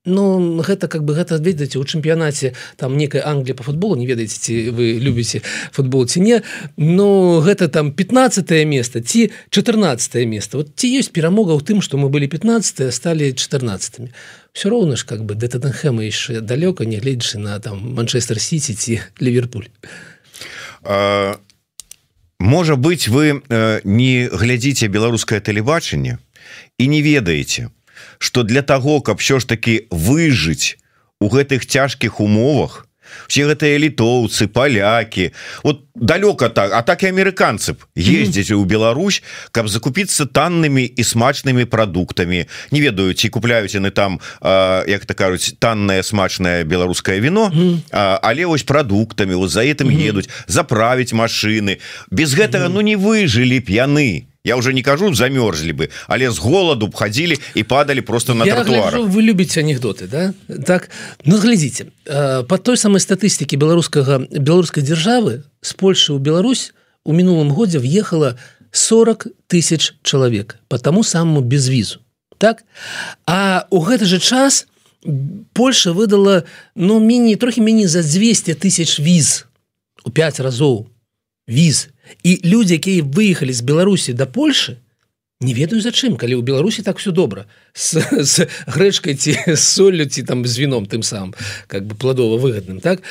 Ну 0.07 0.63
гэта 0.63 0.89
как 0.89 1.05
бы 1.05 1.15
гэта 1.15 1.37
ведаеце 1.43 1.79
у 1.79 1.85
чэмпіянаце 1.85 2.55
там 2.77 2.97
некая 2.97 3.27
Англія 3.27 3.55
по 3.55 3.67
футболу 3.67 3.97
не 3.99 4.07
ведаеце 4.07 4.39
ці 4.39 4.71
вы 4.71 4.97
любіце 5.03 5.43
футбол 5.75 6.07
ці 6.07 6.21
не 6.23 6.43
Ну 6.77 7.43
гэта 7.43 7.69
там 7.69 7.93
15 7.93 8.67
место 8.67 9.01
ці 9.03 9.31
14 9.51 10.27
место. 10.27 10.59
Вот 10.59 10.79
ці 10.79 10.87
ёсць 10.87 11.11
перамога 11.11 11.59
ў 11.59 11.63
тым 11.67 11.83
што 11.83 11.99
мы 11.99 12.09
былі 12.09 12.31
15 12.31 12.95
сталі 12.95 13.35
14 13.35 14.15
все 14.57 14.69
роўна 14.71 14.97
ж 14.97 15.05
как 15.05 15.25
бы 15.27 15.35
да 15.35 15.49
Таттенхэма 15.51 16.07
яшчэ 16.07 16.41
далёка 16.41 16.87
нягледзячы 16.87 17.39
на 17.39 17.61
там 17.61 17.93
Манчестер 17.93 18.41
Сити 18.41 18.73
ці 18.73 19.01
Ліверпуль 19.21 19.69
а, 20.83 21.37
можа 22.39 22.77
быть 22.77 23.09
вы 23.09 23.43
э, 23.43 23.81
не 23.85 24.29
глядзіце 24.33 24.89
беларускае 24.89 25.41
тэлебачанне 25.41 26.19
і 26.79 26.85
не 26.89 27.03
ведаеце 27.03 27.69
что 28.19 28.43
для 28.43 28.63
того 28.63 29.01
каб 29.01 29.21
що 29.21 29.39
ж 29.39 29.49
таки 29.49 29.87
выжыць 29.91 30.77
у 31.21 31.29
гэтых 31.29 31.67
цяжкіх 31.67 32.21
умовах 32.21 32.87
все 33.29 33.47
гэтыя 33.47 33.79
літоўцы 33.79 34.47
палякі 34.47 35.33
вот 35.63 35.87
далёка 35.95 36.49
так 36.49 36.73
а 36.73 36.83
так 36.83 37.03
і 37.03 37.11
амерыканцы 37.11 37.75
б 37.75 37.87
ездзіць 37.97 38.53
у 38.53 38.65
Беларусь 38.65 39.23
каб 39.53 39.69
закупіцца 39.69 40.27
таннымі 40.27 40.85
і 40.85 41.03
смачнымі 41.03 41.65
прадуктамі. 41.65 42.47
Не 42.71 42.81
ведаю 42.81 43.15
ці 43.15 43.29
купляюць 43.29 43.75
яны 43.75 43.91
там 43.91 44.21
а, 44.41 44.85
як 44.87 45.07
так 45.07 45.17
кажуць 45.17 45.57
таннае 45.59 46.03
смачнае 46.03 46.65
беларускае 46.65 47.21
вино 47.21 47.51
а, 47.91 48.19
але 48.23 48.47
вось 48.47 48.63
прадуктамі 48.63 49.35
вот 49.35 49.51
за 49.51 49.65
этим 49.65 49.91
едуць 49.91 50.29
заправіць 50.47 51.13
машины 51.13 51.79
без 52.11 52.35
гэтага 52.35 52.69
ну 52.69 52.81
не 52.81 52.97
выжылі 52.97 53.61
б 53.61 53.71
яны 53.71 54.27
я 54.47 54.57
уже 54.57 54.73
не 54.73 54.83
кажу 54.83 55.13
замерзлі 55.15 55.75
бы 55.75 55.91
але 56.07 56.31
з 56.31 56.39
голаду 56.39 56.87
б 56.87 56.95
хадзілі 56.95 57.37
і 57.55 57.63
падалі 57.67 58.01
просто 58.01 58.35
на 58.35 58.47
тротуар 58.47 59.03
вы 59.03 59.27
любіце 59.27 59.61
анекдоты 59.67 60.07
да? 60.07 60.33
Так 60.63 60.89
ну 61.27 61.37
глядзіце 61.43 61.91
по 62.47 62.57
той 62.59 62.79
самой 62.79 63.03
статыстыкі 63.03 63.59
беларускага 63.59 64.23
беларускай 64.31 64.87
дзяржавы 64.87 65.43
з 65.61 65.75
Польши 65.75 66.15
ў 66.15 66.23
Беларусь 66.23 66.71
у 67.03 67.13
мінулым 67.13 67.51
годзе 67.51 67.83
въехала 67.83 68.39
40 68.71 69.27
тысяч 69.51 69.99
чалавек 70.07 70.63
по 70.69 70.79
таму 70.79 71.03
самому 71.03 71.43
без 71.43 71.69
візу 71.69 72.01
так? 72.39 72.65
А 73.27 73.67
у 73.71 73.81
гэты 73.81 74.05
же 74.05 74.21
час 74.21 74.67
Польша 75.53 75.93
выдала 75.93 76.45
ну 76.75 77.01
міні 77.01 77.37
трохі 77.37 77.61
меней 77.61 77.87
за 77.87 78.03
200 78.03 78.55
тысяч 78.55 79.03
віз 79.03 79.47
у 80.05 80.11
5 80.11 80.41
разоў 80.41 80.87
віз 81.49 81.89
і 82.23 82.41
людзі 82.45 82.79
якія 82.81 83.03
выехалі 83.03 83.53
з 83.53 83.63
беларусі 83.63 84.13
до 84.13 84.27
Польши 84.27 84.77
не 85.41 85.53
ведаю 85.53 85.81
зачым 85.85 86.17
калі 86.17 86.41
ў 86.41 86.43
беларусі 86.43 86.83
так 86.83 86.99
все 86.99 87.13
добра 87.13 87.45
с, 87.77 88.01
с 88.01 88.49
грэчкай 88.67 89.15
ці 89.21 89.37
соллю 89.57 90.09
ці 90.09 90.25
там 90.25 90.47
з 90.47 90.57
віном 90.57 90.89
тым 90.89 91.05
самым 91.05 91.37
как 91.67 91.85
бы 91.85 91.95
пладова 91.95 92.41
выгодным 92.41 92.81
так? 92.81 93.05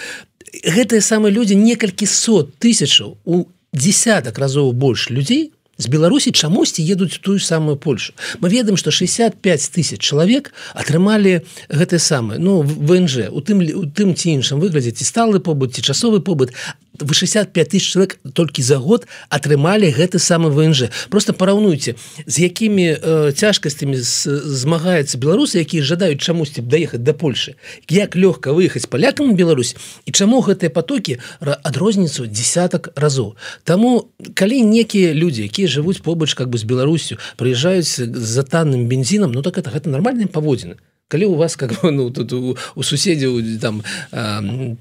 Гэтыя 0.65 1.03
самыя 1.05 1.29
людзі 1.29 1.59
некалькі 1.59 2.07
сот 2.09 2.57
тысячаў 2.57 3.17
у 3.25 3.45
десятак 3.75 4.39
разоў 4.39 4.73
больш 4.73 5.11
людзей 5.11 5.51
з 5.77 5.91
беларусі 5.91 6.31
чамусьці 6.31 6.81
едуць 6.81 7.19
тую 7.19 7.39
самую 7.39 7.75
польшу. 7.77 8.13
Мы 8.39 8.49
ведаем 8.49 8.77
что 8.77 8.91
65 8.91 9.71
тысяч 9.75 9.99
чалавек 9.99 10.53
атрымалі 10.73 11.43
гэтае 11.69 11.99
самае 11.99 12.39
ну 12.39 12.61
внж 12.63 13.29
у 13.29 13.41
тым 13.41 13.59
у 13.61 13.85
тым 13.85 14.15
ці 14.15 14.39
іншым 14.39 14.59
выглядзе 14.63 14.95
ці 14.95 15.03
сталы 15.03 15.39
побыт 15.39 15.75
ці 15.75 15.81
часовы 15.81 16.21
побыт 16.21 16.55
65 16.99 17.69
тысяч 17.69 17.91
человек 17.91 18.19
толькі 18.33 18.61
за 18.61 18.77
год 18.77 19.07
атрымалі 19.29 19.91
гэты 19.91 20.19
самы 20.19 20.49
внж. 20.49 20.89
Просто 21.09 21.33
параўнуйте 21.33 21.95
з 22.25 22.35
якімі 22.39 22.87
э, 22.95 23.31
цяжкасцямі 23.31 23.97
змагаецца 23.99 25.17
беларусы 25.17 25.61
якія 25.61 25.83
жадаюць 25.83 26.21
чамусьці 26.21 26.61
даехаць 26.61 27.03
до 27.03 27.13
Польши. 27.13 27.55
Як 27.89 28.15
лёгка 28.15 28.51
выехаць 28.51 28.87
палякам 28.87 29.35
Беларусь 29.35 29.75
і 30.05 30.11
чаму 30.11 30.41
гэтыя 30.41 30.69
потокі 30.69 31.19
адрозніцу 31.39 32.25
десятак 32.25 32.89
разоў. 32.95 33.35
Таму 33.63 34.09
калі 34.33 34.61
некія 34.63 35.13
люди 35.13 35.45
якія 35.45 35.67
жывуць 35.67 36.01
побач 36.01 36.33
как 36.33 36.49
бы 36.49 36.57
з 36.57 36.63
Беларусю 36.63 37.17
прыязджаюць 37.37 37.99
за 37.99 38.43
танным 38.43 38.87
бензинам 38.87 39.31
Ну 39.31 39.41
так 39.41 39.57
это 39.57 39.69
гэта 39.69 39.89
нормальные 39.89 40.27
паводзіны 40.27 40.77
калі 41.07 41.25
у 41.25 41.35
вас 41.35 41.55
как 41.55 41.71
бы, 41.81 41.91
ну, 41.95 42.09
тут 42.09 42.33
у, 42.33 42.57
у 42.75 42.83
суседзяў 42.83 43.41
там 43.61 43.83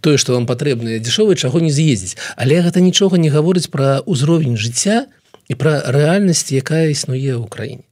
тое 0.00 0.16
что 0.16 0.34
вам 0.34 0.46
патрэбна 0.46 0.98
дзішовы 0.98 1.36
чаго 1.36 1.60
не 1.60 1.70
з'ездзіць 1.70 2.16
але 2.36 2.60
гэта 2.60 2.80
нічога 2.80 3.18
не 3.18 3.30
гаворыць 3.30 3.70
пра 3.70 4.00
ўзровень 4.06 4.56
жыцця 4.56 5.06
і 5.48 5.54
пра 5.54 5.82
рэальнасць 5.86 6.52
якая 6.52 6.88
існуе 6.90 7.36
ў 7.36 7.46
краіне 7.48 7.84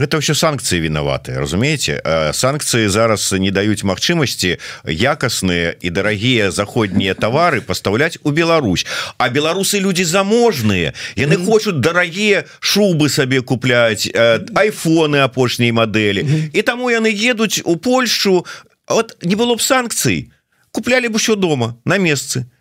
гэта 0.00 0.16
ўсё 0.16 0.32
санкцыі 0.32 0.80
вінаваты 0.80 1.36
разумееце? 1.36 2.00
Санкцыі 2.32 2.88
зараз 2.88 3.32
не 3.36 3.52
даюць 3.52 3.84
магчымасці 3.84 4.56
якасныя 4.88 5.76
і 5.76 5.88
дарагія 5.92 6.50
заходнія 6.50 7.14
тавары 7.14 7.60
пастаўляць 7.60 8.16
у 8.24 8.32
Беларусь. 8.32 8.86
А 9.18 9.28
беларусы 9.28 9.80
людзі 9.80 10.04
заможныя. 10.04 10.96
Яны 11.16 11.36
хочуць 11.36 11.84
дарагія 11.84 12.48
шубы 12.60 13.12
сабе 13.12 13.44
купляць 13.44 14.08
айфоны 14.56 15.20
апошняй 15.20 15.72
мадэлі. 15.72 16.50
І 16.52 16.60
таму 16.62 16.88
яны 16.88 17.12
едуць 17.12 17.60
у 17.64 17.76
Польшу. 17.76 18.46
От 18.88 19.20
не 19.22 19.36
было 19.36 19.54
б 19.54 19.60
санкцый. 19.62 20.32
Куплялі 20.72 21.12
б 21.12 21.20
усё 21.20 21.36
дома 21.36 21.76
на 21.84 21.98
месцы. 21.98 22.48
то 22.48 22.59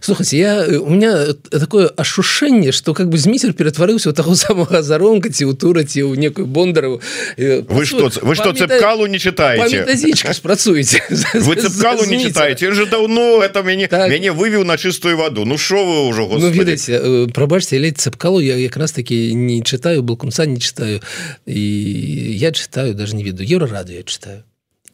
слухайте 0.00 0.38
я 0.38 0.66
э, 0.66 0.76
у 0.76 0.90
меня 0.90 1.32
такое 1.50 1.86
ашушэнне 1.86 2.72
что 2.72 2.94
как 2.94 3.08
бы 3.08 3.16
зміцер 3.16 3.52
ператварыўся 3.52 4.10
у 4.10 4.12
таго 4.12 4.34
самого 4.34 4.82
заронка 4.82 5.30
ці 5.30 5.46
ў 5.46 5.54
тураці 5.54 6.02
ў 6.02 6.18
некую 6.18 6.50
бондару 6.50 7.00
э, 7.38 7.62
вы 7.62 7.86
что 7.86 8.10
вы 8.22 8.34
что 8.34 8.52
цепкалу 8.52 9.06
не 9.06 9.18
читаете? 9.18 9.86
працуеце 10.42 10.98
вы 11.34 11.54
цепкалу 11.54 12.04
не 12.06 12.18
читаете? 12.24 12.72
Же 12.72 12.86
давно 12.86 13.40
это 13.42 13.62
мяне 13.62 13.86
так. 13.86 14.10
мяне 14.10 14.32
вывеў 14.32 14.64
на 14.64 14.76
чистую 14.76 15.16
воду. 15.16 15.44
Ну 15.44 15.58
что 15.58 15.86
вы 15.86 16.08
уже 16.08 16.26
ну, 16.26 16.50
видите 16.50 16.98
э, 17.00 17.26
прабачьте 17.32 17.78
ледь 17.78 17.98
цепкалу 17.98 18.40
я 18.40 18.56
якраз 18.56 18.90
таки 18.90 19.32
не 19.32 19.62
читаю 19.62 20.02
балкунца 20.02 20.46
не 20.46 20.58
читаю. 20.58 21.00
І 21.46 21.60
я 22.36 22.50
читаю 22.50 22.94
даже 22.94 23.14
не 23.14 23.22
веду. 23.22 23.44
Еўра 23.44 23.68
раду 23.68 23.92
я 23.92 24.02
читаю 24.02 24.42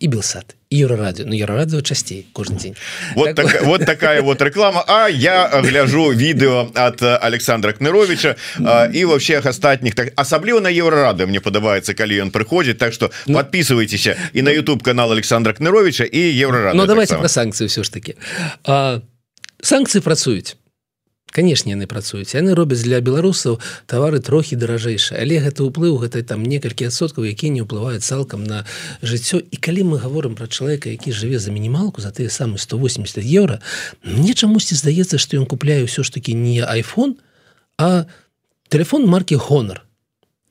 і 0.02 0.08
белсад 0.10 0.56
еўрарадыо 0.66 1.24
Ну 1.30 1.34
еўрарадыо 1.38 1.80
часцей 1.82 2.26
кожны 2.34 2.58
дзень 2.58 2.76
вот, 3.14 3.34
так, 3.34 3.52
так, 3.52 3.62
вот. 3.62 3.86
такая 3.86 4.22
вот 4.22 4.42
реклама. 4.42 4.84
А 4.88 5.08
я 5.08 5.48
гляжу 5.62 6.10
відэо 6.10 6.74
от 6.74 7.02
Александра 7.02 7.72
кныровича 7.72 8.34
і 8.92 9.04
во 9.04 9.16
всех 9.16 9.46
астатніх 9.46 9.94
так 9.94 10.12
асабліва 10.16 10.60
на 10.60 10.70
еўрарады 10.74 11.26
мне 11.26 11.40
падабаецца 11.40 11.94
калі 11.94 12.26
ён 12.26 12.30
прыходзіць 12.30 12.78
Так 12.78 12.92
что 12.92 13.10
ну, 13.26 13.38
подписывайтеся 13.38 14.16
і 14.32 14.42
на 14.42 14.50
YouTube 14.50 14.82
канал 14.82 15.12
Александра 15.12 15.52
кныровича 15.52 16.04
і 16.04 16.20
еўрарад 16.34 16.74
Ну 16.74 16.86
давайте 16.86 17.16
про 17.16 17.28
санкцыі 17.28 17.68
все 17.70 17.84
ж 17.84 17.92
таки. 17.92 18.16
Санкцыі 19.62 20.02
працуюць 20.02 20.56
канешне 21.32 21.72
яны 21.72 21.88
працуюць. 21.88 22.36
Яны 22.36 22.54
робяць 22.54 22.84
для 22.84 23.00
беларусаў 23.00 23.58
тавары 23.88 24.20
трохі 24.20 24.60
даражэйшыя. 24.60 25.18
Але 25.18 25.40
гэта 25.40 25.64
ўплыў 25.64 25.96
гэта 26.04 26.22
там 26.22 26.44
некалькі 26.44 26.92
адсоткаў 26.92 27.24
які 27.24 27.50
не 27.50 27.64
ўплываюць 27.64 28.04
цалкам 28.04 28.44
на 28.44 28.68
жыццё. 29.00 29.40
І 29.40 29.56
калі 29.56 29.96
мы 29.96 29.96
говорим 29.98 30.36
про 30.36 30.46
чалавека 30.46 30.92
які 30.92 31.10
жыве 31.16 31.40
за 31.40 31.50
мінімалку 31.50 32.04
за 32.04 32.12
тыя 32.12 32.28
самы 32.28 32.60
180 32.60 33.24
евро 33.24 33.58
мне 34.04 34.34
чамусьці 34.34 34.76
здаецца 34.76 35.16
что 35.18 35.40
ён 35.40 35.48
купляе 35.48 35.82
ўсё 35.88 36.04
ж 36.04 36.12
таки 36.12 36.36
не 36.36 36.60
iphone 36.60 37.16
а 37.78 38.04
телефон 38.68 39.08
марки 39.08 39.34
honor 39.34 39.80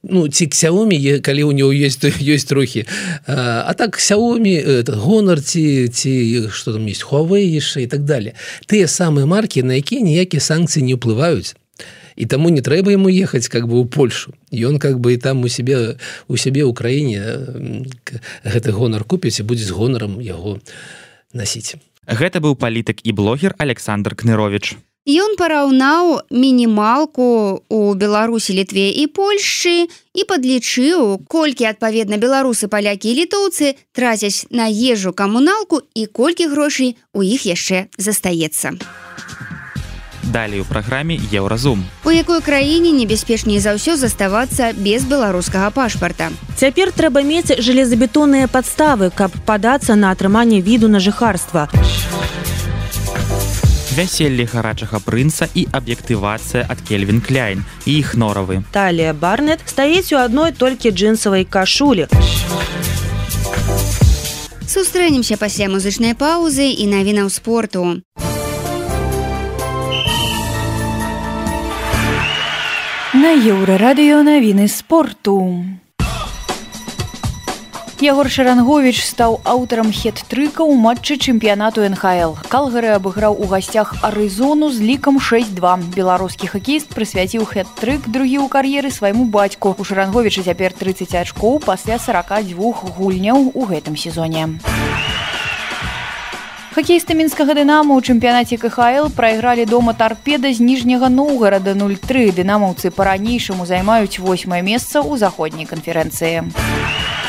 ну 0.04 0.28
ці 0.28 0.48
Xiaomi 0.48 1.20
калі 1.22 1.44
у 1.44 1.52
него 1.52 1.72
есть 1.72 2.04
есть 2.04 2.48
трохі. 2.48 2.86
А, 3.28 3.66
а 3.68 3.74
так 3.74 3.98
Xiaomi 3.98 4.58
этот 4.58 4.96
гонор 4.96 5.42
ці 5.42 5.88
ці 5.88 6.50
что 6.50 6.74
там 6.74 6.86
есть 6.86 7.04
Huawei 7.04 7.46
яшчэ 7.46 7.84
і 7.84 7.88
так 7.88 8.06
далее. 8.06 8.34
Тыя 8.68 8.88
самыя 8.88 9.26
марки 9.26 9.64
на 9.64 9.74
якія 9.74 10.02
ніякія 10.02 10.42
санкцыі 10.42 10.84
не 10.84 10.96
ўплываюць. 10.96 11.56
І 12.16 12.26
таму 12.26 12.50
не 12.50 12.62
трэба 12.62 12.92
ему 12.92 13.10
ехаць 13.10 13.48
как 13.48 13.68
бы 13.68 13.80
у 13.80 13.86
Польшу. 13.86 14.34
Ён 14.52 14.80
как 14.80 15.00
бы 15.00 15.14
і 15.14 15.18
там 15.18 15.44
у 15.44 15.50
себе 15.50 15.98
у 16.28 16.36
сябе 16.38 16.66
ў 16.66 16.74
краіне 16.74 17.22
гэты 18.44 18.72
гонар 18.72 19.04
купіць 19.04 19.40
і 19.40 19.48
будзе 19.48 19.66
з 19.66 19.72
гонарам 19.72 20.22
яго 20.22 20.60
насіць. 21.34 21.78
Гэта 22.10 22.42
быў 22.42 22.58
палітык 22.58 23.06
і 23.06 23.12
блогер 23.14 23.56
Александр 23.58 24.16
кнырович 24.18 24.78
Ён 25.02 25.34
параўнаў 25.34 26.30
мінімалку 26.30 27.66
у 27.74 27.94
Беларусі 27.98 28.54
літве 28.54 28.94
і 28.94 29.08
Польшчы 29.10 29.90
і 30.14 30.22
падлічыў, 30.30 31.26
колькі 31.26 31.66
адпаведна 31.74 32.22
беларусы 32.22 32.70
палякі 32.70 33.10
і 33.10 33.26
літоўцы 33.26 33.74
трацяць 33.98 34.46
на 34.54 34.70
ежу 34.70 35.10
камуналку 35.10 35.82
і 35.98 36.06
колькі 36.06 36.54
грошай 36.54 37.02
у 37.18 37.26
іх 37.26 37.50
яшчэ 37.50 37.90
застаецца. 37.98 38.78
Далей 40.30 40.62
у 40.62 40.70
праграме 40.70 41.18
еўразум. 41.34 41.82
У 42.06 42.14
якой 42.14 42.46
краіне 42.46 42.94
небяспечней 42.94 43.58
за 43.58 43.74
ўсё 43.74 43.98
заставацца 43.98 44.70
без 44.78 45.02
беларускага 45.10 45.74
пашпарта. 45.74 46.30
Цяпер 46.62 46.94
трэба 46.94 47.26
мець 47.26 47.50
жалезабетонныя 47.50 48.46
падставы, 48.46 49.10
каб 49.10 49.34
падацца 49.50 49.98
на 49.98 50.14
атрыманне 50.14 50.62
віду 50.62 50.94
на 50.94 51.02
жыхарства. 51.02 51.74
Вяселле 53.96 54.46
гарачага 54.48 55.00
прынца 55.04 55.48
і 55.54 55.66
аб'ектывацыя 55.72 56.64
ад 56.70 56.80
кельвин 56.88 57.20
кляйн 57.20 57.66
і 57.86 57.98
іх 58.00 58.16
норавы. 58.16 58.64
Талія 58.72 59.14
барнет 59.14 59.60
стаіць 59.66 60.14
у 60.16 60.22
адной 60.22 60.52
толькі 60.52 60.92
джинсавай 60.92 61.44
кашулі. 61.44 62.08
Сустрэнемся 64.68 65.36
пасля 65.36 65.68
музычнай 65.68 66.16
паўзы 66.16 66.72
і 66.72 66.88
навінаў 66.88 67.28
спорту. 67.28 68.00
На 73.12 73.36
еўрарадыё 73.36 74.24
навіны 74.24 74.72
спорту 74.72 75.36
Ягор 78.02 78.32
Шарангович 78.34 78.98
стаў 79.06 79.36
аўтарам 79.46 79.92
хет-трыка 79.94 80.66
ў 80.66 80.74
матчы 80.74 81.22
чэмпіянату 81.22 81.86
НХл. 81.86 82.34
Калгары 82.50 82.98
абыграў 82.98 83.38
у 83.38 83.46
гасцях 83.46 83.94
Арызону 84.02 84.74
з 84.74 84.82
лікам 84.82 85.22
6-2. 85.22 85.94
Беларускі 85.94 86.50
хакеіст 86.50 86.90
прысвяціў 86.98 87.46
хет-трык 87.46 88.10
другі 88.10 88.42
ў 88.42 88.50
кар'еры 88.50 88.90
свайму 88.90 89.30
бацьку. 89.30 89.78
У 89.78 89.86
Шаранговіча 89.86 90.42
цяпер 90.42 90.74
30 90.74 91.14
ачкоў 91.14 91.62
пасля 91.62 92.02
42 92.02 92.98
гульняў 92.98 93.54
у 93.54 93.70
гэтым 93.70 93.94
сезоне. 93.94 94.58
Хакеісты 96.74 97.14
мінскага 97.14 97.54
дынама 97.54 97.94
ў 97.94 98.02
чэмпіянаце 98.02 98.58
КХл 98.58 99.14
прайгралі 99.14 99.70
дома 99.70 99.94
тарпеда 99.94 100.50
з 100.50 100.58
ніжняга 100.58 101.14
Ноўгарада 101.14 101.78
03. 101.78 102.34
Дынамаўцы 102.34 102.90
па-ранейшаму 102.90 103.70
займаюць 103.70 104.18
восьмае 104.18 104.66
месца 104.66 105.06
ў 105.06 105.22
заходняй 105.22 105.70
канферэнцыі. 105.70 106.50
У 106.50 107.21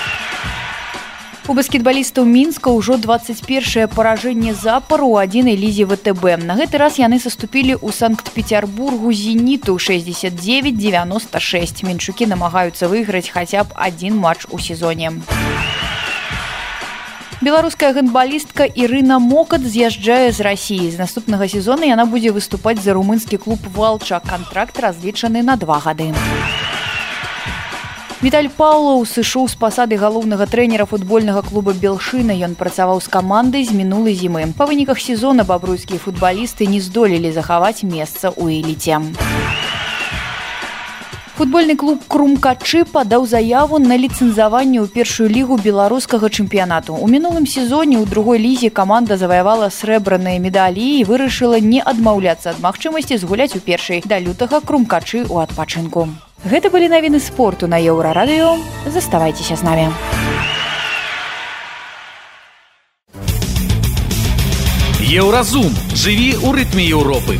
баскетбалістаў 1.50 2.22
мінска 2.22 2.70
ўжо 2.70 2.94
21 3.02 3.90
паражэнне 3.90 4.54
запару 4.54 5.11
ў 5.11 5.26
адзінай 5.26 5.58
лізе 5.58 5.90
втб 5.90 6.38
на 6.38 6.54
гэты 6.54 6.78
раз 6.78 7.02
яны 7.02 7.18
саступілі 7.18 7.75
ў 7.82 7.90
санкт-петербургу 7.90 9.11
зеніту 9.11 9.75
69 9.75 10.38
96 10.78 11.82
меншукі 11.82 12.30
намагаюцца 12.30 12.87
выйграць 12.87 13.26
хаця 13.34 13.66
б 13.66 13.75
адзін 13.75 14.22
матч 14.22 14.46
у 14.54 14.62
сезоне. 14.62 15.18
Беларуская 17.42 17.90
гандбалістка 17.90 18.70
Ірына 18.70 19.18
мокат 19.18 19.66
з'язджае 19.66 20.30
з 20.30 20.46
рассіі 20.46 20.94
з 20.94 21.02
наступнага 21.02 21.50
сезона 21.50 21.90
яна 21.90 22.06
будзе 22.06 22.30
выступаць 22.30 22.78
за 22.78 22.94
румынскі 22.94 23.42
клуб 23.42 23.58
валча 23.75 24.22
контракт 24.22 24.78
разлічаны 24.78 25.42
на 25.42 25.58
два 25.58 25.82
гады. 25.82 26.14
у 26.14 26.72
Віталь 28.23 28.47
Паўлаў 28.55 29.00
сышоў 29.02 29.49
з 29.50 29.59
пасады 29.59 29.97
галоўнага 29.99 30.47
трэнера 30.47 30.85
футбольнага 30.87 31.41
клуба 31.43 31.73
Белшына. 31.75 32.31
Ён 32.47 32.55
працаваў 32.55 33.02
з 33.02 33.11
камандай 33.11 33.67
з 33.67 33.75
мінулай 33.75 34.14
зімы. 34.14 34.47
Па 34.55 34.69
выніках 34.71 35.02
сезона 35.02 35.43
бабруйскія 35.43 35.99
футбалісты 35.99 36.71
не 36.71 36.79
здолелі 36.79 37.35
захаваць 37.35 37.83
месца 37.83 38.31
ў 38.31 38.62
эліце. 38.62 39.02
Футбольны 41.35 41.75
клуб 41.75 42.07
Крумкачы 42.07 42.87
падаў 42.87 43.26
заяву 43.26 43.83
на 43.83 43.99
ліцэнзаванне 43.99 44.79
ў 44.79 44.87
першую 44.87 45.26
лігу 45.26 45.59
беларускага 45.59 46.31
чэмпіянату. 46.31 46.95
У 46.95 47.11
мінулым 47.11 47.50
сезоне 47.50 47.99
ў 47.99 48.07
другой 48.07 48.38
лізе 48.38 48.71
каманда 48.71 49.19
заваявала 49.19 49.67
срэбраныя 49.75 50.38
медалі 50.38 51.02
і 51.02 51.07
вырашыла 51.11 51.59
не 51.59 51.83
адмаўляцца 51.83 52.55
ад 52.55 52.62
магчымасці 52.62 53.19
згуляць 53.19 53.57
у 53.59 53.64
першай 53.67 54.07
да 54.07 54.23
лютага 54.23 54.62
крумкачы 54.62 55.26
ў 55.26 55.43
адпачынку. 55.43 56.07
Гэта 56.42 56.75
былі 56.75 56.90
навіны 56.90 57.20
спорту 57.22 57.68
на 57.70 57.78
еўрарадыё. 57.78 58.58
Заставайцеся 58.90 59.54
з 59.54 59.62
намі. 59.62 59.87
Еўразум 65.06 65.70
жыві 65.94 66.34
ў 66.42 66.49
рытме 66.50 66.82
Еўропы. 66.90 67.38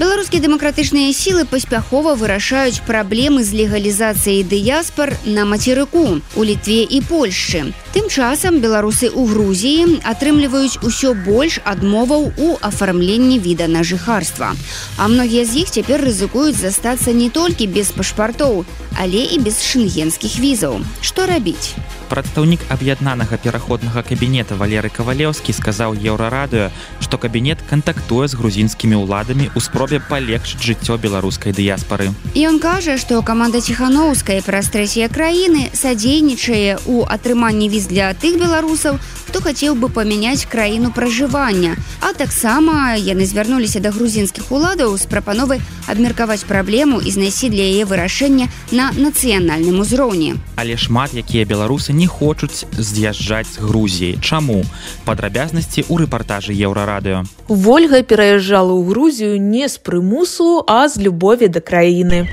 Беларускія 0.00 0.40
дэмакратычныя 0.40 1.12
сілы 1.12 1.42
паспяхова 1.44 2.14
вырашаюць 2.16 2.80
праблемы 2.86 3.44
з 3.44 3.52
легалізацыяй 3.58 4.46
дыяспар 4.48 5.12
на 5.28 5.44
мацерыку 5.44 6.04
у 6.24 6.40
літве 6.40 6.88
і 6.88 7.02
Польшчы. 7.04 7.60
Тым 7.92 8.08
часам 8.08 8.64
беларусы 8.64 9.12
ў 9.12 9.28
Грузіі 9.28 10.00
атрымліваюць 10.08 10.80
усё 10.80 11.12
больш 11.12 11.60
адмоваў 11.68 12.32
у 12.32 12.48
афармленні 12.64 13.36
віда 13.44 13.68
на 13.68 13.84
жыхарства. 13.84 14.56
А 14.96 15.04
многія 15.04 15.44
з 15.44 15.68
іх 15.68 15.68
цяпер 15.68 16.00
рызыкуюць 16.00 16.56
застацца 16.56 17.12
не 17.12 17.28
толькі 17.28 17.68
без 17.68 17.92
пашпартоў, 17.92 18.64
але 18.96 19.28
і 19.36 19.44
без 19.44 19.60
шэнгенскіх 19.60 20.40
візаў. 20.40 20.80
Што 21.04 21.28
рабіць? 21.28 21.76
Прадстаўнік 22.10 22.66
аб'яднанага 22.74 23.38
пераходнага 23.38 24.02
кабінета 24.02 24.58
валеры 24.58 24.90
кавалеўскі 24.90 25.54
сказаў 25.54 25.94
еўрарадыё 25.94 26.68
што 26.98 27.18
кабінет 27.22 27.62
кантактуе 27.70 28.26
з 28.26 28.34
грузінскімі 28.34 28.98
ўладамі 29.06 29.46
ў 29.54 29.58
спробе 29.62 30.02
палегчыць 30.10 30.58
жыццё 30.58 30.98
беларускай 30.98 31.54
дыяспары. 31.54 32.10
Ён 32.34 32.58
кажа 32.58 32.98
што 32.98 33.22
каманда 33.22 33.62
ціхановскай 33.62 34.42
праз 34.42 34.74
трэція 34.74 35.06
краіны 35.06 35.70
садзейнічае 35.70 36.82
ў 36.82 37.06
атрыманні 37.06 37.70
віз 37.70 37.86
для 37.86 38.10
тых 38.18 38.42
беларусаў 38.42 38.98
хто 39.30 39.38
хацеў 39.40 39.78
бы 39.78 39.86
памяняць 39.88 40.42
краіну 40.50 40.90
пражывання. 40.90 41.78
А 42.02 42.12
таксама 42.12 42.98
яны 42.98 43.22
звярнуліся 43.22 43.78
да 43.78 43.94
грузінскіх 43.94 44.50
уладаў 44.50 44.98
з 44.98 45.06
прапановы 45.06 45.62
абмеркаваць 45.86 46.42
праблему 46.42 46.98
і 46.98 47.10
знайсці 47.14 47.46
для 47.54 47.62
яе 47.62 47.86
вырашэння 47.86 48.50
на 48.74 48.90
нацыянальным 48.90 49.78
узроўні. 49.86 50.34
Але 50.58 50.74
шмат 50.74 51.14
якія 51.14 51.46
беларусы 51.46 51.94
не 52.00 52.06
хочуць 52.08 52.64
з'язджаць 52.72 53.52
з 53.54 53.60
Грузіі. 53.60 54.18
Чаму? 54.24 54.64
Падрабязнасці 55.04 55.84
ў 55.84 56.08
рэпартажы 56.08 56.56
еўрарадыё. 56.56 57.28
Ольга 57.48 58.00
пераязджала 58.00 58.72
ў 58.72 58.88
грузію 58.88 59.36
не 59.36 59.68
з 59.68 59.76
прымусу 59.76 60.64
а 60.64 60.88
з 60.88 61.04
любові 61.04 61.52
да 61.52 61.60
краіны. 61.60 62.24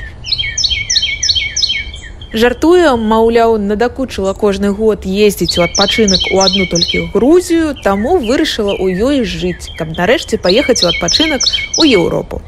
Жартуе 2.32 2.96
маўляў 2.96 3.56
надакучыла 3.60 4.34
кожны 4.34 4.72
год 4.80 5.04
ездзіць 5.04 5.60
у 5.60 5.64
адпачынак 5.68 6.28
у 6.32 6.40
адну 6.44 6.68
толькі 6.72 7.08
грузію 7.16 7.72
таму 7.84 8.20
вырашыла 8.24 8.76
ў 8.76 9.00
ёй 9.00 9.24
жыць 9.24 9.72
каб 9.80 9.96
нарэшце 10.00 10.40
паехаць 10.44 10.84
у 10.84 10.92
адпачынак 10.92 11.42
у 11.80 11.88
еўропу 11.88 12.44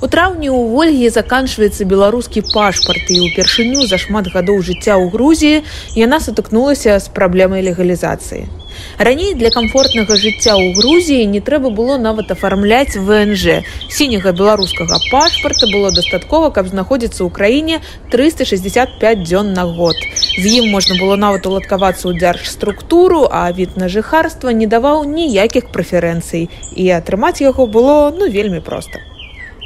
У 0.00 0.08
траўні 0.08 0.48
ў 0.48 0.80
ольгі 0.80 1.08
заканчваецца 1.12 1.84
беларускі 1.84 2.40
пашпарт 2.48 3.10
і 3.12 3.18
ўпершыню 3.20 3.84
за 3.88 3.98
шмат 4.00 4.30
гадоў 4.32 4.62
жыцця 4.64 4.96
ў 4.96 5.12
Грузіі 5.12 5.60
яна 5.92 6.24
сутыкнулася 6.24 6.96
з 6.96 7.12
праблемай 7.12 7.60
легалізацыі. 7.66 8.48
Раней 8.96 9.34
для 9.36 9.50
камфортнага 9.52 10.16
жыцця 10.22 10.56
ў 10.56 10.72
Грузіі 10.78 11.26
не 11.28 11.42
трэба 11.44 11.68
было 11.68 11.98
нават 12.00 12.32
афармляць 12.32 12.96
ВНЖ. 12.96 13.60
сіняга 13.92 14.32
беларускага 14.32 14.96
пашпарта 15.12 15.68
было 15.68 15.92
дастаткова, 15.92 16.48
каб 16.48 16.72
знаходзіцца 16.72 17.20
ў 17.20 17.28
краіне 17.28 17.84
365 18.08 19.28
дзён 19.28 19.52
на 19.52 19.68
год. 19.68 20.00
З 20.40 20.64
ім 20.64 20.72
можна 20.72 20.96
было 20.96 21.20
нават 21.20 21.44
уладкавацца 21.44 22.08
ў 22.08 22.16
дзяржструктуру, 22.16 23.28
а 23.28 23.52
від 23.52 23.76
на 23.76 23.92
жыхарства 23.92 24.48
не 24.48 24.64
даваў 24.64 25.04
ніякіх 25.04 25.68
прэферэнцый 25.68 26.48
і 26.72 26.88
атрымаць 26.88 27.44
яго 27.44 27.68
было 27.68 28.08
ну 28.16 28.24
вельмі 28.32 28.64
проста. 28.64 29.09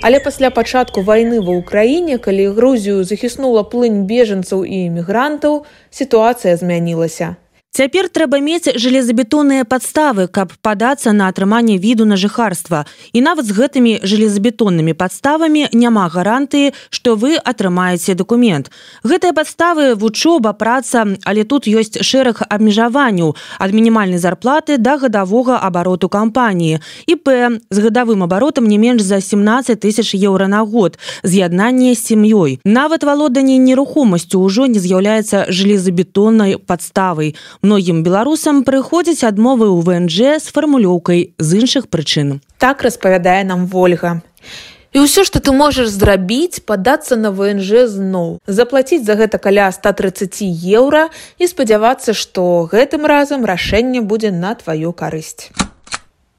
Але 0.04 0.18
пасля 0.20 0.50
пачатку 0.52 1.00
вайны 1.00 1.40
ва 1.40 1.52
ўкраіне, 1.64 2.20
калі 2.20 2.52
Грузію 2.52 3.04
захіснула 3.08 3.62
плынь 3.64 4.04
бежанцаў 4.04 4.60
і 4.68 4.80
эмігрантаў, 4.92 5.64
сітуацыя 5.88 6.60
змянілася. 6.60 7.40
Цяпер 7.74 8.06
трэба 8.06 8.38
мець 8.38 8.70
железабетонныя 8.78 9.64
падставы, 9.66 10.28
каб 10.30 10.52
падацца 10.62 11.10
на 11.10 11.26
атрыманне 11.26 11.74
віду 11.82 12.04
на 12.06 12.14
жыхарства. 12.14 12.84
І 13.10 13.18
нават 13.18 13.50
з 13.50 13.56
гэтымі 13.56 13.94
железабетоннымі 14.06 14.94
падставамі 14.94 15.66
няма 15.74 16.04
гарантыі, 16.06 16.70
што 16.94 17.18
вы 17.18 17.34
атрымаеце 17.34 18.14
дакумент. 18.14 18.70
Гэтыя 19.02 19.34
падставы 19.34 19.98
вучоба, 19.98 20.52
праца, 20.54 21.02
але 21.26 21.42
тут 21.42 21.66
ёсць 21.66 21.98
шэраг 21.98 22.46
абмежаванняў 22.46 23.34
ад 23.58 23.74
мінімальнай 23.74 24.22
зарплаты 24.22 24.78
да 24.78 24.94
гадавога 24.94 25.58
абароту 25.58 26.06
кампаніі. 26.06 26.78
ІП 27.10 27.58
з 27.74 27.78
гадавым 27.82 28.22
абаротам 28.22 28.70
не 28.70 28.78
менш 28.78 29.02
за 29.02 29.18
17 29.18 29.82
тысяч 29.82 30.14
еўра 30.14 30.46
на 30.46 30.62
год, 30.62 30.94
з'яднанне 31.26 31.98
з 31.98 32.06
сям'ёй. 32.06 32.62
Нават 32.62 33.02
валоданне 33.02 33.58
нерухомасцю 33.58 34.38
ўжо 34.46 34.70
не 34.70 34.78
з'яўляецца 34.78 35.50
железабетоннай 35.50 36.54
падставай 36.62 37.34
многім 37.64 38.04
беларусам 38.04 38.60
прыходзяць 38.68 39.24
адмовы 39.24 39.72
ў 39.72 39.80
внж 39.80 40.16
з 40.44 40.52
фармулёўкай 40.52 41.32
з 41.40 41.48
іншых 41.64 41.88
прычын. 41.88 42.44
Так 42.60 42.84
распавядае 42.84 43.40
нам 43.48 43.64
ольга. 43.72 44.20
І 44.94 45.02
ўсё 45.02 45.24
што 45.26 45.42
ты 45.42 45.50
можаш 45.50 45.90
зрабіць 45.90 46.62
падацца 46.62 47.16
на 47.18 47.34
внж 47.34 47.90
зноў. 47.90 48.38
Заплаціць 48.46 49.02
за 49.02 49.18
гэта 49.18 49.42
каля 49.42 49.72
130 49.72 50.44
еўра 50.76 51.08
і 51.40 51.50
спадзявацца 51.50 52.14
што 52.14 52.68
гэтым 52.70 53.08
разам 53.08 53.42
рашэнне 53.42 54.04
будзе 54.04 54.30
на 54.30 54.54
тваю 54.54 54.94
карысць 54.94 55.50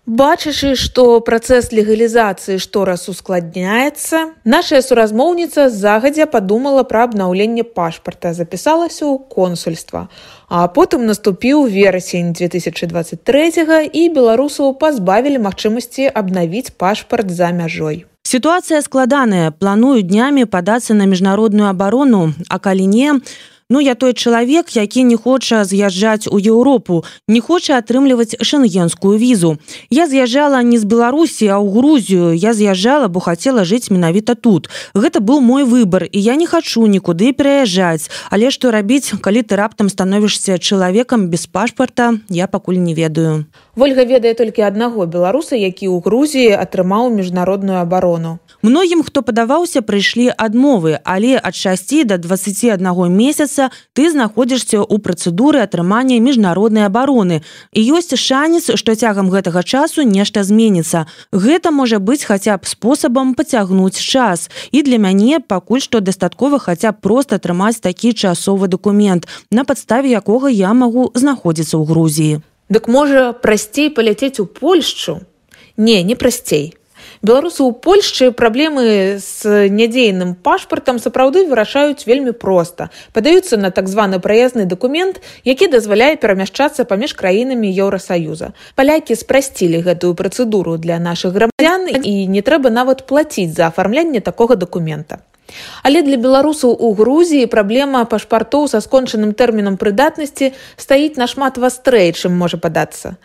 Бачачы, 0.06 0.76
што 0.78 1.18
працэс 1.26 1.72
легалізацыі 1.74 2.62
штораз 2.62 3.10
ускладняецца, 3.10 4.38
нашая 4.46 4.82
суразмоўніца 4.86 5.74
загадзя 5.74 6.30
падумала 6.30 6.84
пра 6.86 7.10
абнаўленне 7.10 7.66
пашпарта, 7.66 8.38
запісалася 8.38 9.02
ў 9.02 9.18
консульства. 9.26 10.06
А 10.46 10.70
потым 10.70 11.10
наступіў 11.10 11.66
верасень 11.66 12.38
2023 12.38 13.90
і 13.90 14.04
беларусаў 14.14 14.78
пазбавілі 14.78 15.42
магчымасці 15.42 16.14
абнавіць 16.14 16.78
пашпарт 16.78 17.34
за 17.34 17.50
мяжой. 17.50 18.06
Сітуацыя 18.22 18.86
складаная, 18.86 19.50
планую 19.50 20.06
днямі 20.06 20.46
падацца 20.46 20.94
на 20.94 21.10
міжнародную 21.10 21.66
абарону, 21.74 22.34
а 22.50 22.62
калі 22.62 22.86
не, 22.86 23.18
Ну 23.70 23.82
я 23.82 23.96
той 23.96 24.14
чалавек, 24.14 24.76
які 24.76 25.04
не 25.04 25.18
хоча 25.18 25.66
з'язджаць 25.66 26.28
у 26.30 26.38
Еўропу, 26.38 27.02
не 27.28 27.42
хоча 27.42 27.82
атрымліваць 27.82 28.38
шэнгенскую 28.38 29.18
візу. 29.18 29.58
Я 29.90 30.06
з'язджала 30.06 30.62
не 30.62 30.78
з 30.78 30.86
Беларусі, 30.86 31.50
а 31.50 31.58
ў 31.58 31.74
Грузію. 31.74 32.38
Я 32.38 32.54
з'язджала, 32.54 33.10
бо 33.10 33.18
хацела 33.18 33.66
жыць 33.66 33.90
менавіта 33.90 34.38
тут. 34.38 34.70
Гэта 34.94 35.18
быў 35.18 35.42
мой 35.42 35.66
выбар 35.66 36.06
і 36.06 36.22
я 36.22 36.38
не 36.38 36.46
хачу 36.46 36.86
нікуды 36.86 37.34
пераязджаць. 37.34 38.06
Але 38.30 38.54
што 38.54 38.70
рабіць, 38.70 39.18
калі 39.18 39.42
ты 39.42 39.58
раптам 39.58 39.90
становішся 39.90 40.62
чалавекам 40.62 41.34
без 41.34 41.50
пашпарта, 41.50 42.22
я 42.30 42.46
пакуль 42.46 42.78
не 42.78 42.94
ведаю. 42.94 43.50
Вольга 43.74 44.06
ведае 44.06 44.38
толькі 44.38 44.62
аднаго 44.62 45.10
беларуса, 45.10 45.58
які 45.58 45.90
ў 45.90 46.06
Грузіі 46.06 46.54
атрымаў 46.54 47.10
міжнародную 47.10 47.82
абарону. 47.82 48.38
Многім, 48.66 49.04
хто 49.06 49.22
падаваўся, 49.22 49.86
прыйшлі 49.86 50.34
адмовы, 50.34 50.98
але 51.06 51.38
ад 51.38 51.54
6 51.54 52.02
до 52.10 52.18
21 52.18 53.14
месяца 53.14 53.70
ты 53.94 54.10
знаходзішся 54.10 54.82
ў 54.82 54.98
працэдуры 55.06 55.62
атрымання 55.62 56.18
міжнароднай 56.18 56.90
абароны. 56.90 57.46
І 57.78 57.82
ёсць 57.94 58.18
шанец, 58.18 58.74
што 58.74 58.96
цягам 58.98 59.30
гэтага 59.30 59.62
часу 59.62 60.02
нешта 60.02 60.42
зменіцца. 60.42 61.06
Гэта 61.30 61.70
можа 61.70 62.02
быць 62.02 62.26
хаця 62.26 62.58
б 62.58 62.66
спосабам 62.66 63.38
пацягнуць 63.38 64.02
час. 64.02 64.50
І 64.74 64.82
для 64.82 64.98
мяне 64.98 65.38
пакуль 65.46 65.86
што 65.86 66.02
дастаткова 66.02 66.58
хаця 66.58 66.90
б 66.90 66.98
проста 67.06 67.38
атрымаць 67.38 67.86
такі 67.86 68.18
часовы 68.18 68.66
дакумент, 68.66 69.30
на 69.54 69.62
падставе 69.62 70.10
якога 70.10 70.50
я 70.50 70.74
магу 70.74 71.14
знаходзіцца 71.14 71.78
ў 71.78 71.86
Грузіі. 71.86 72.42
Дык 72.74 72.90
можа 72.90 73.30
прасцей 73.38 73.94
паляцець 73.94 74.42
у 74.42 74.50
Польшчу? 74.50 75.22
Не, 75.78 76.02
не 76.02 76.18
прасцей 76.18 76.74
беларусы 77.26 77.66
ў 77.66 77.74
польшчы 77.74 78.30
праблемы 78.32 79.18
з 79.18 79.68
нядзейным 79.74 80.38
пашпартам 80.38 81.02
сапраўды 81.02 81.44
вырашаюць 81.50 82.06
вельмі 82.06 82.32
проста. 82.38 82.90
Падаюцца 83.18 83.58
на 83.58 83.74
так 83.74 83.90
званы 83.90 84.22
праездны 84.22 84.70
дакумент 84.70 85.22
які 85.44 85.68
дазваляе 85.74 86.16
перамяшчацца 86.22 86.86
паміж 86.86 87.18
краінамі 87.18 87.68
еўросаюза 87.68 88.54
палякі 88.78 89.18
спрасцілі 89.18 89.82
гэтую 89.82 90.14
працэдуру 90.14 90.78
для 90.78 91.02
нашых 91.02 91.34
грамадзян 91.34 91.90
і 91.98 92.14
не 92.30 92.42
трэба 92.46 92.70
нават 92.70 93.08
плаціць 93.10 93.54
за 93.58 93.74
афармлянне 93.74 94.22
такога 94.22 94.56
дакумента. 94.56 95.26
Але 95.84 96.02
для 96.02 96.18
беларусаў 96.18 96.74
у 96.74 96.94
Грузіі 96.98 97.46
праблема 97.52 98.04
пашпартоў 98.10 98.68
са 98.72 98.82
скончаным 98.82 99.34
тэрмінам 99.38 99.78
прыдатнасці 99.78 100.52
стаіць 100.78 101.22
нашмат 101.22 101.62
вастрэй, 101.62 102.12
чым 102.18 102.34
можа 102.34 102.58
падацца. 102.58 103.16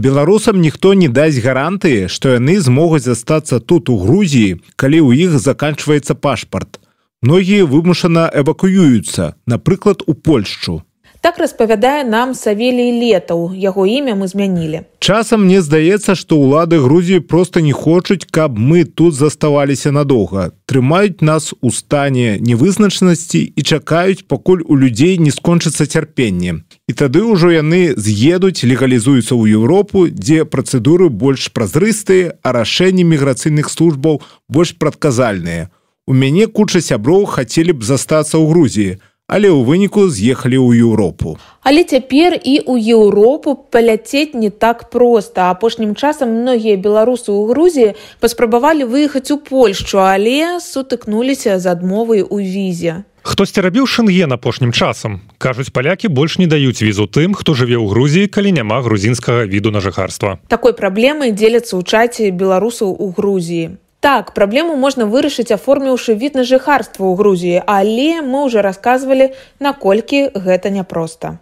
Беларусам 0.00 0.60
ніхто 0.64 0.94
не 0.96 1.08
дасць 1.12 1.42
гарантыі, 1.44 2.08
што 2.08 2.32
яны 2.32 2.56
змогуць 2.64 3.04
застацца 3.04 3.60
тут 3.60 3.92
у 3.92 3.98
Грузіі, 4.00 4.56
калі 4.80 4.98
ў 5.04 5.28
іх 5.28 5.36
заканчваецца 5.36 6.16
пашпарт. 6.16 6.80
Многія 7.20 7.68
вымушана 7.68 8.30
эвакуююцца, 8.32 9.34
напрыклад, 9.44 10.00
у 10.06 10.14
Польшчу. 10.16 10.80
Так 11.20 11.36
распавядае 11.36 12.04
нам 12.08 12.32
савелій 12.32 12.96
летаў 12.96 13.52
яго 13.52 13.84
імя 13.84 14.16
мы 14.16 14.24
змянілі 14.32 14.80
часам 15.04 15.44
мне 15.44 15.60
здаецца 15.60 16.16
што 16.16 16.40
ўлады 16.40 16.80
грузіі 16.80 17.20
просто 17.32 17.60
не 17.60 17.76
хочуць 17.76 18.24
каб 18.24 18.56
мы 18.56 18.84
тут 18.88 19.18
заставаліся 19.20 19.92
надоўга 19.92 20.48
трымаюць 20.64 21.20
нас 21.20 21.52
у 21.60 21.72
стане 21.76 22.40
невызначанасці 22.40 23.40
і 23.52 23.62
чакаюць 23.62 24.24
пакуль 24.32 24.64
у 24.64 24.80
людзей 24.80 25.18
не 25.20 25.34
скончыцца 25.36 25.84
цярпенне 25.84 26.56
і 26.90 26.94
тады 26.98 27.20
ўжо 27.22 27.52
яны 27.54 27.94
з'едуць 27.94 28.66
легалізуюцца 28.66 29.30
ў 29.38 29.54
Еўропу 29.58 30.08
дзе 30.10 30.42
працэдуры 30.54 31.06
больш 31.24 31.50
празрыстыя 31.54 32.34
а 32.42 32.54
рашэнні 32.56 33.06
міграцыйных 33.12 33.70
службаў 33.70 34.18
больш 34.48 34.74
прадказальныя 34.74 35.70
у 36.10 36.16
мяне 36.22 36.50
куча 36.58 36.82
сяброў 36.82 37.30
хацелі 37.36 37.78
б 37.78 37.86
застацца 37.86 38.34
ў 38.42 38.50
грузіі 38.50 38.98
але 39.30 39.46
ў 39.46 39.62
выніку 39.62 40.10
з'ехалі 40.10 40.58
ў 40.58 40.82
Еўропу. 40.82 41.38
Але 41.62 41.86
цяпер 41.86 42.34
і 42.34 42.54
ў 42.66 42.74
Еўропу 42.98 43.54
паляцець 43.54 44.34
не 44.34 44.50
так 44.50 44.90
проста. 44.90 45.54
апошнім 45.54 45.94
часам 45.94 46.34
многія 46.42 46.74
беларусы 46.74 47.30
ў 47.30 47.46
Грузіі 47.54 47.94
паспрабавалі 48.18 48.90
выехаць 48.90 49.30
у 49.30 49.38
Польшчу, 49.38 50.02
але 50.02 50.58
сутыкнуліся 50.58 51.62
з 51.62 51.70
адмовай 51.70 52.26
у 52.26 52.42
візе. 52.42 53.06
Хтосьці 53.22 53.60
рабіў 53.60 53.84
шэнген 53.84 54.32
апошнім 54.32 54.72
часам. 54.72 55.20
Кажуць 55.36 55.68
палякі 55.70 56.08
больш 56.08 56.38
не 56.40 56.48
даюць 56.48 56.80
візу 56.80 57.04
тым, 57.04 57.36
хто 57.36 57.52
жыве 57.52 57.76
ў 57.76 57.92
Грузіі, 57.92 58.32
калі 58.32 58.52
няма 58.56 58.80
грузінскага 58.80 59.44
віду 59.44 59.70
на 59.70 59.84
жыхарства. 59.84 60.38
Такой 60.48 60.72
праблемай 60.72 61.36
дзеляцца 61.36 61.76
ў 61.76 61.82
чаце 61.84 62.32
беларусаў 62.32 62.96
у 62.96 63.12
Грузіі. 63.12 63.76
Так, 64.00 64.32
праблему 64.32 64.76
можна 64.80 65.04
вырашыць 65.04 65.52
аформіўшы 65.52 66.16
від 66.16 66.32
на 66.40 66.44
жыхарства 66.48 67.04
ў 67.04 67.20
Грузіі, 67.20 67.58
але 67.68 68.24
мы 68.24 68.48
ўжо 68.48 68.64
расказвалі, 68.64 69.36
наколькі 69.60 70.32
гэта 70.32 70.72
няпроста. 70.72 71.36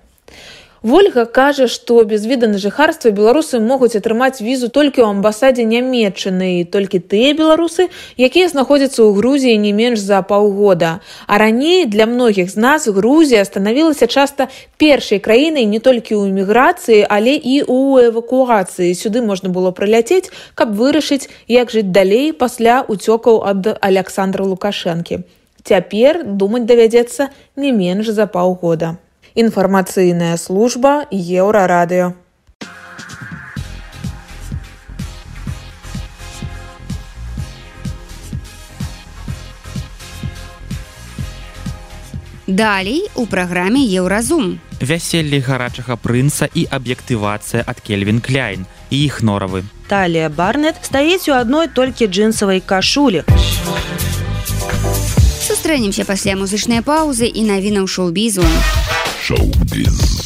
Вольга 0.88 1.26
кажа, 1.26 1.66
што 1.68 2.02
без 2.04 2.24
віда 2.24 2.48
на 2.48 2.56
жыхарства 2.56 3.10
беларусы 3.12 3.58
могуць 3.60 3.92
атрымаць 3.98 4.40
візу 4.40 4.68
толькі 4.72 5.04
ў 5.04 5.12
амбасадзе 5.12 5.64
нямметчыны 5.68 6.46
і 6.60 6.62
толькі 6.64 7.00
тыя 7.12 7.34
беларусы, 7.36 7.92
якія 8.16 8.48
знаходзяцца 8.48 9.04
ў 9.04 9.12
Грузіі 9.18 9.58
не 9.60 9.72
менш 9.76 10.00
за 10.00 10.22
паўгода. 10.24 10.92
А 11.26 11.36
раней 11.42 11.84
для 11.84 12.06
многіх 12.08 12.48
з 12.48 12.56
нас 12.56 12.88
Грузія 12.88 13.44
станавілася 13.44 14.08
часта 14.08 14.48
першай 14.80 15.20
краінай 15.20 15.68
не 15.68 15.76
толькі 15.76 16.16
ў 16.16 16.32
эміграцыі, 16.32 17.04
але 17.04 17.36
і 17.36 17.68
ў 17.68 18.08
эвакуацыі. 18.08 18.96
Сюды 18.96 19.20
можна 19.20 19.52
было 19.52 19.74
прыляцець, 19.76 20.32
каб 20.56 20.72
вырашыць, 20.72 21.28
як 21.52 21.68
жыць 21.68 21.92
далей 21.92 22.32
пасля 22.32 22.80
уцёкаў 22.80 23.44
ад 23.44 23.76
Александра 23.84 24.48
Лукашэнкі. 24.48 25.20
Цяпер 25.68 26.24
думаць 26.24 26.64
давядзецца 26.64 27.28
не 27.60 27.76
менш 27.76 28.08
за 28.08 28.24
паўгода 28.24 28.96
інфармацыйная 29.38 30.36
служба 30.36 31.06
еўрарадыё. 31.14 32.12
Далей 42.48 43.10
у 43.14 43.26
праграме 43.26 43.84
еўразум. 43.84 44.58
Вяселлі 44.80 45.38
гарачага 45.44 45.94
прынца 46.00 46.48
і 46.48 46.64
аб'ектывацыя 46.64 47.62
ад 47.62 47.78
Кельвін 47.84 48.18
Кляйн 48.24 48.64
і 48.90 48.96
іх 49.04 49.20
норавы. 49.22 49.62
Талія 49.86 50.28
Барнет 50.32 50.80
стаіць 50.82 51.28
у 51.28 51.36
адной 51.36 51.68
толькі 51.68 52.08
джинсавай 52.08 52.64
кашулі. 52.64 53.22
Сустрэнемся 55.44 56.08
пасля 56.08 56.40
музычнай 56.40 56.80
паўзы 56.82 57.28
і 57.28 57.44
навінаў 57.52 57.86
шоу-бізу. 57.86 58.48
Шоу-біз. 59.22 60.18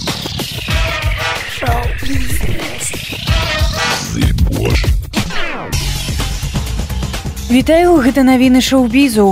Вітаю 7.51 7.97
гэта 8.01 8.23
навіны 8.25 8.61
шоу-бізу. 8.65 9.27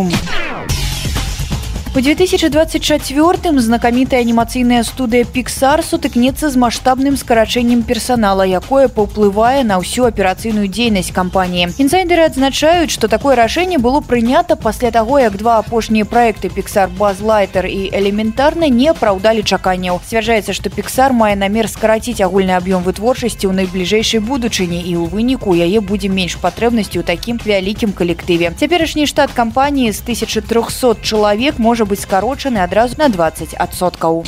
По 1.92 2.00
2024 2.00 3.60
знакамітая 3.60 4.20
анімацыйная 4.20 4.84
студыя 4.86 5.26
Pixar 5.26 5.82
сутыкнецца 5.82 6.46
з 6.46 6.54
маштабным 6.54 7.16
скарачэннем 7.18 7.82
персанала, 7.82 8.46
якое 8.46 8.86
паўплывае 8.86 9.66
на 9.66 9.82
ўсю 9.82 10.06
аперацыйную 10.06 10.70
дзейнасць 10.70 11.10
кампаніі. 11.10 11.74
Інсайдеры 11.82 12.30
адзначаюць, 12.30 12.94
што 12.94 13.10
такое 13.10 13.34
рашэнне 13.34 13.82
было 13.82 13.98
прынята 13.98 14.54
пасля 14.54 14.94
таго, 14.94 15.18
як 15.18 15.34
два 15.34 15.58
апошнія 15.58 16.06
праекты 16.06 16.46
Pixar 16.46 16.86
Базлайтер 16.94 17.66
і 17.66 17.90
элементарна 17.90 18.70
не 18.70 18.86
апраўдалі 18.94 19.42
чаканняў. 19.42 19.98
Сцвярджаецца, 20.06 20.54
што 20.54 20.70
Pixar 20.70 21.10
мае 21.10 21.34
намер 21.34 21.66
скараціць 21.66 22.22
агульны 22.22 22.54
аб'ём 22.54 22.86
вытворчасці 22.86 23.50
ў 23.50 23.66
найбліжэйшай 23.66 24.22
будучыні 24.22 24.78
і 24.78 24.94
ў 24.94 25.10
выніку 25.10 25.58
яе 25.58 25.82
будзе 25.82 26.06
менш 26.06 26.38
патрэбнасці 26.38 27.02
ў 27.02 27.04
такім 27.04 27.42
вялікім 27.42 27.90
калектыве. 27.90 28.54
Цяперашні 28.54 29.10
штат 29.10 29.34
кампаніі 29.34 29.90
з 29.90 29.98
1300 30.06 31.02
чалавек 31.02 31.58
можа 31.58 31.79
можа 31.80 31.88
быць 31.88 32.04
скарочаны 32.04 32.60
адразу 32.60 33.00
на 33.00 33.08
20соткаў. 33.08 34.20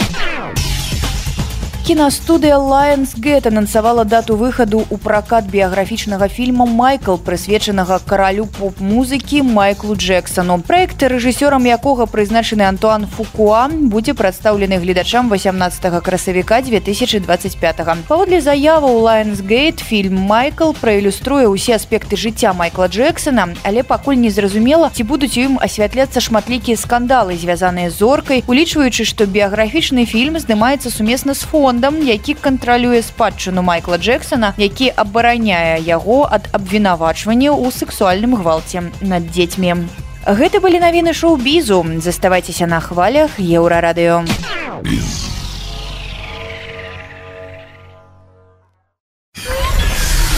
Кінастудыя 1.83 2.63
Lionsgate 2.63 3.49
анансавала 3.49 4.05
дату 4.05 4.37
выхаду 4.39 4.87
ў 4.87 5.03
пракат 5.03 5.51
біяграфічнага 5.51 6.29
фільма 6.31 6.63
Майкл, 6.63 7.19
прысвечанага 7.19 7.99
каралю 8.07 8.47
поп-музыкі 8.47 9.43
Майклу 9.43 9.97
Джексону. 9.99 10.63
Праект, 10.63 11.03
рэжысёрам 11.03 11.67
якога 11.67 12.07
прызначаны 12.07 12.63
Антуан 12.63 13.11
Фукуа, 13.11 13.67
будзе 13.67 14.15
прадстаўлены 14.15 14.79
гледачам 14.79 15.27
18 15.27 15.99
красавіка 16.07 16.63
2025. 16.63 17.59
Паводле 18.07 18.39
заявы 18.39 18.87
ў 18.87 19.03
Lionsgate 19.03 19.83
фільм 19.83 20.23
Майкл 20.23 20.79
праілюструе 20.79 21.51
ўсе 21.51 21.83
аспекты 21.83 22.15
жыцця 22.15 22.55
Майкла 22.55 22.87
Джексона, 22.87 23.59
але 23.67 23.83
пакуль 23.83 24.23
не 24.23 24.31
зразумела, 24.31 24.95
ці 24.95 25.03
будуць 25.03 25.35
у 25.35 25.51
ім 25.51 25.59
асвятляцца 25.59 26.23
шматлікія 26.23 26.79
скандалы, 26.79 27.35
звязаныя 27.35 27.91
з 27.91 27.99
зоркай, 27.99 28.47
улічваючы, 28.47 29.03
што 29.03 29.27
біяграфічны 29.27 30.07
фільм 30.07 30.39
здымаецца 30.39 30.87
сумесна 30.87 31.35
з 31.35 31.43
фон 31.43 31.72
фондам 31.73 32.07
які 32.07 32.35
кантралюе 32.35 33.03
спадчыну 33.03 33.63
майкла 33.63 33.97
джексона 33.99 34.53
які 34.57 34.93
абараняе 34.97 35.81
яго 35.81 36.29
ад 36.31 36.49
абвінавачвання 36.53 37.49
ў 37.49 37.73
сексуальным 37.73 38.37
гвалце 38.37 38.93
над 39.01 39.33
дзецьмі. 39.33 39.89
Гэта 40.29 40.61
былі 40.61 40.85
навіны 40.85 41.17
шоу-бізу. 41.17 41.81
Заставайцеся 41.97 42.69
на 42.69 42.81
хвалях 42.85 43.41
еўрарадыё. 43.41 44.29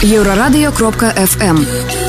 Еўрарадыё 0.07 0.71
кропка 0.71 1.11
fm 1.19 2.04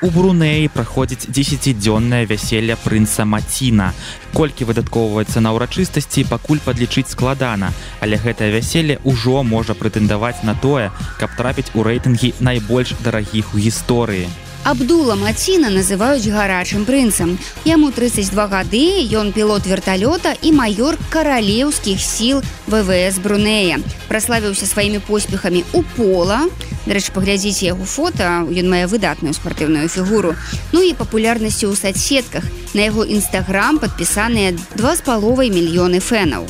У 0.00 0.08
Брунеі 0.14 0.68
праходзіць 0.70 1.26
дзесяцідзённае 1.26 2.22
вяселле 2.30 2.76
прынца 2.78 3.24
Маціна. 3.26 3.88
Колькі 4.30 4.68
выдаткоўваецца 4.70 5.42
на 5.42 5.50
ўрачыстасці, 5.56 6.22
пакуль 6.30 6.62
падлічыць 6.62 7.10
складана, 7.10 7.74
але 7.98 8.22
гэтае 8.22 8.54
вяселле 8.54 9.02
ўжо 9.02 9.42
можа 9.42 9.74
прэтэндаваць 9.74 10.46
на 10.46 10.54
тое, 10.54 10.92
каб 11.18 11.34
трапіць 11.34 11.74
у 11.74 11.82
рэйтынгі 11.82 12.36
найбольш 12.38 12.94
дарагіх 13.02 13.50
у 13.54 13.58
гісторыі. 13.58 14.30
Абдула 14.64 15.14
Маціна 15.14 15.70
называюць 15.70 16.28
гарачым 16.28 16.84
прынцам. 16.84 17.38
Яму 17.64 17.90
32 17.94 18.46
гады, 18.50 18.84
ён 19.14 19.32
пілот 19.32 19.64
верталёта 19.64 20.34
і 20.42 20.52
маёр 20.52 20.98
каралеўскіх 21.10 22.00
сіл 22.00 22.42
ВВС 22.66 23.18
Брунея. 23.22 23.78
Праславіўся 24.08 24.66
сваімі 24.66 24.98
поспехамі 24.98 25.64
ў 25.72 25.84
пола. 25.96 26.50
Дарэчы, 26.84 27.12
паглядзіце 27.12 27.72
яго 27.72 27.84
фота, 27.84 28.44
ён 28.44 28.66
мае 28.68 28.84
выдатную 28.88 29.32
спартыўную 29.32 29.88
фігуру. 29.88 30.34
Ну 30.72 30.82
і 30.82 30.92
папулярнасцю 30.92 31.72
ў 31.72 31.76
садсетках. 31.76 32.44
На 32.74 32.88
яго 32.88 33.04
нстаграм 33.08 33.78
падпісаныя 33.78 34.52
два 34.76 34.96
з 34.96 35.00
паловай 35.06 35.48
мільёны 35.48 36.00
фэнаў. 36.00 36.44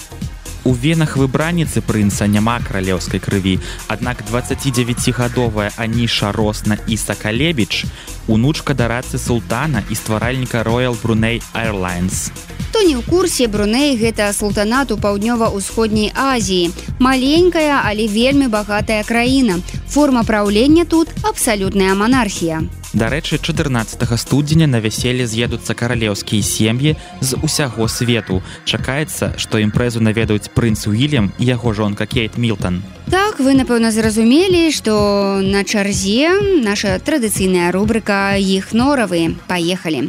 У 0.64 0.72
венах 0.72 1.16
выбранніцы 1.16 1.80
прынца 1.80 2.26
няма 2.26 2.58
каралеўскай 2.60 3.20
крыві, 3.20 3.58
аднак 3.88 4.22
29гадовая 4.30 5.70
аніша 5.76 6.32
росна 6.32 6.78
і 6.86 6.96
сакалебіч, 6.96 7.84
унучка 8.26 8.74
дарацы 8.74 9.18
султана 9.18 9.82
і 9.90 9.94
стваральніка 9.94 10.62
Royal 10.62 10.96
Бруней 11.02 11.42
Airlines. 11.54 12.30
Хто 12.68 12.82
не 12.82 12.94
ў 12.94 13.02
курсе 13.02 13.48
Бруней 13.48 13.96
гэта 13.96 14.28
султанат 14.36 14.92
у 14.92 14.96
паўднёва-ўсходняй 15.00 16.12
Азіі. 16.14 16.70
Маленькая, 16.98 17.80
але 17.82 18.06
вельмі 18.06 18.48
багатая 18.48 19.02
краіна. 19.02 19.58
Форма 19.88 20.22
праўлення 20.22 20.84
тут 20.84 21.08
абсалютная 21.24 21.94
манархія. 21.94 22.68
Дарэчы, 22.94 23.38
14 23.38 24.18
студзеня 24.18 24.66
на 24.66 24.80
вяселле 24.80 25.26
з'едуцца 25.26 25.74
каралеўскія 25.74 26.42
сем'і 26.42 26.96
з 27.20 27.36
усяго 27.44 27.84
свету. 27.88 28.40
Чакаецца, 28.64 29.36
што 29.36 29.60
імпрэзу 29.60 30.00
наведаюць 30.00 30.48
прынц 30.48 30.88
Уільям 30.88 31.32
і 31.38 31.44
яго 31.44 31.76
жонка 31.76 32.06
Кейт 32.06 32.38
Мілтон. 32.38 32.80
Так 33.12 33.40
вы 33.44 33.52
напэўна 33.52 33.92
зразумелі, 33.92 34.72
што 34.72 35.40
на 35.44 35.64
чарзе 35.68 36.32
наша 36.64 36.96
традыцыйная 36.96 37.68
рубрыка 37.76 38.40
іх 38.40 38.72
норавы 38.72 39.36
паехалі 39.48 40.08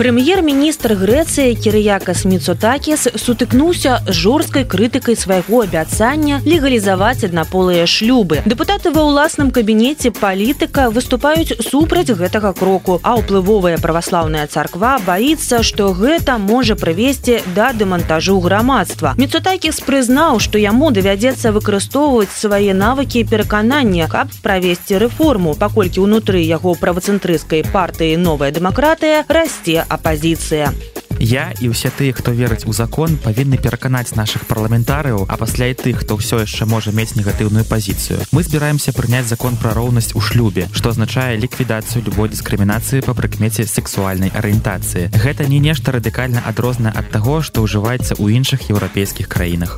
прэм'ер-міністр 0.00 0.94
грэцыі 0.96 1.52
кірыякас 1.60 2.22
міцутакіс 2.24 3.02
сутыкнуўся 3.20 3.98
жорсткай 4.08 4.64
крытыкай 4.64 5.12
свайго 5.12 5.60
абяцання 5.66 6.38
легалізаваць 6.46 7.28
аднаполыя 7.28 7.84
шлюбы 7.84 8.40
дэпутаты 8.48 8.94
ва 8.94 9.04
ўласным 9.04 9.50
кабінеце 9.52 10.08
палітыка 10.16 10.86
выступаюць 10.88 11.60
супраць 11.66 12.08
гэтага 12.20 12.54
кроку 12.56 12.96
а 13.04 13.12
ўплывовая 13.20 13.76
праваслаўная 13.76 14.46
царква 14.48 14.94
баіцца 15.04 15.60
што 15.60 15.90
гэта 15.92 16.38
можа 16.40 16.80
прывесці 16.80 17.36
да 17.52 17.68
дэмантажу 17.76 18.38
грамадства 18.40 19.12
міцутакіс 19.20 19.84
прызнаў 19.84 20.40
што 20.40 20.56
яму 20.64 20.88
давядзецца 20.96 21.52
выкарыстоўваць 21.52 22.32
свае 22.32 22.72
навыкі 22.72 23.26
пераканання 23.28 24.08
каб 24.08 24.32
правесці 24.40 25.04
рэформу 25.04 25.52
паколькі 25.60 26.08
ўнутры 26.08 26.40
яго 26.40 26.72
правацэнтрыскай 26.88 27.68
партыі 27.68 28.16
новая 28.16 28.48
дэмакратыя 28.48 29.28
расце 29.28 29.89
апозіцыя. 29.90 30.72
Я 31.20 31.52
і 31.60 31.68
ўсе 31.68 31.92
тыя, 31.92 32.16
хто 32.16 32.32
верыць 32.32 32.64
у 32.64 32.72
закон, 32.72 33.20
павінны 33.20 33.60
пераканаць 33.60 34.16
нашых 34.16 34.48
парламентарыяў, 34.48 35.28
а 35.28 35.36
пасля 35.36 35.68
і 35.68 35.76
тых, 35.76 36.00
хто 36.00 36.16
ўсё 36.16 36.40
яшчэ 36.48 36.64
можа 36.64 36.96
мець 36.96 37.12
негатыўную 37.12 37.68
пазіцыю. 37.68 38.24
Мы 38.32 38.40
збіраемся 38.40 38.96
прыняць 38.96 39.28
закон 39.28 39.60
пра 39.60 39.76
роўнасць 39.76 40.16
у 40.16 40.24
шлюбе, 40.24 40.72
што 40.72 40.96
азначае 40.96 41.36
ліквідацыю 41.36 42.08
любой 42.08 42.32
дыскрымінацыі 42.32 43.04
па 43.04 43.12
прыкмеце 43.12 43.68
сексуальнай 43.68 44.32
арыентацыі. 44.32 45.12
Гэта 45.12 45.44
не 45.44 45.60
нешта 45.60 45.92
радыкальна 45.92 46.40
адрознае 46.40 46.96
ад 46.96 47.12
таго, 47.12 47.44
што 47.44 47.68
ўжываецца 47.68 48.16
ў 48.16 48.40
іншых 48.40 48.72
еўрапейскіх 48.72 49.28
краінах. 49.28 49.76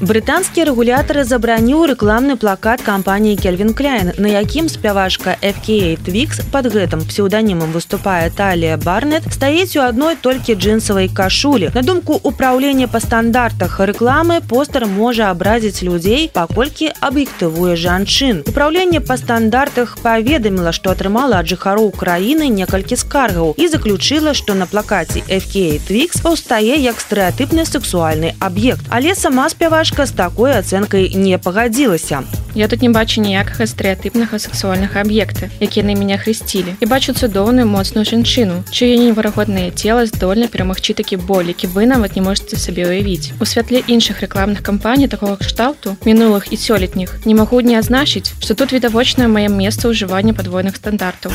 Брытанскі 0.00 0.64
рэгулятары 0.64 1.26
забраніў 1.28 1.82
рэкламны 1.90 2.38
плакат 2.40 2.80
кампаніі 2.80 3.36
Кельвин 3.36 3.74
Кляйн, 3.76 4.14
на 4.16 4.30
якім 4.32 4.70
спявашка 4.72 5.34
FK 5.44 6.00
Твікс 6.06 6.40
пад 6.48 6.72
гэтым 6.72 7.04
псеўданімам 7.04 7.68
выступае 7.76 8.32
Талія 8.32 8.78
Барнет 8.80 9.28
стаіць 9.28 9.76
у 9.76 9.84
адной 9.84 10.16
толькі 10.16 10.56
джинсавай 10.56 11.12
кашулі. 11.12 11.68
На 11.76 11.82
думку 11.84 12.16
ўпраўлення 12.16 12.88
па 12.88 12.96
стандартах 13.04 13.76
рэкламы 13.76 14.40
постер 14.40 14.86
можа 14.88 15.28
абразіць 15.28 15.84
людзей, 15.84 16.30
паколькі 16.32 16.96
аб'ектывуе 17.04 17.76
жанчын. 17.76 18.48
Управленне 18.48 19.04
па 19.04 19.20
стандартах 19.20 20.00
паведаміла, 20.00 20.72
што 20.72 20.96
атрымала 20.96 21.44
ад 21.44 21.52
жыхароў 21.52 21.92
краіны 21.92 22.48
некалькі 22.48 22.96
скаргаў 22.96 23.52
і 23.60 23.68
заключыла, 23.68 24.32
што 24.32 24.56
на 24.56 24.64
плакаце 24.64 25.20
FK 25.28 25.84
Твікс 25.84 26.24
паўстае 26.24 26.80
як 26.80 26.96
стэеатыпны 27.04 27.68
сексуальны 27.68 28.32
аб'ект. 28.40 28.88
Але 28.88 29.12
сама 29.12 29.52
спявашка 29.52 29.89
Сашка 29.90 30.06
з 30.06 30.12
такой 30.14 30.52
ацэнкай 30.54 31.18
не 31.18 31.36
пагадзілася. 31.36 32.22
Я 32.54 32.68
тут 32.68 32.78
не 32.80 32.90
бачу 32.94 33.18
ніякага 33.20 33.66
стэеатыпнага 33.66 34.38
сексуальнага 34.38 35.02
аб'екта, 35.02 35.50
які 35.58 35.82
на 35.82 35.98
мяне 35.98 36.14
хрысцілі. 36.14 36.78
І 36.78 36.86
бачу 36.86 37.10
цудоўную 37.10 37.66
моцную 37.66 38.06
жанчыну, 38.06 38.62
чые 38.70 38.94
неверагоднае 39.02 39.74
цела 39.74 40.06
здольна 40.06 40.46
перамагчы 40.46 40.94
такі 40.94 41.18
боль, 41.18 41.50
які 41.50 41.66
вы 41.74 41.90
нават 41.90 42.14
не 42.14 42.22
можете 42.22 42.54
сабе 42.54 42.86
уявіць. 42.86 43.34
У 43.42 43.44
святле 43.44 43.82
іншых 43.82 44.22
рэкламных 44.22 44.62
кампаній 44.62 45.10
такого 45.10 45.34
кшталту 45.34 45.98
мінулых 46.06 46.54
і 46.54 46.56
сёлетніх 46.56 47.26
не 47.26 47.34
магу 47.34 47.58
не 47.58 47.74
азначыць, 47.74 48.30
што 48.38 48.54
тут 48.54 48.70
відавочнае 48.70 49.26
маё 49.26 49.50
месца 49.50 49.90
ўжывання 49.90 50.38
падвойных 50.38 50.78
стандартаў 50.78 51.34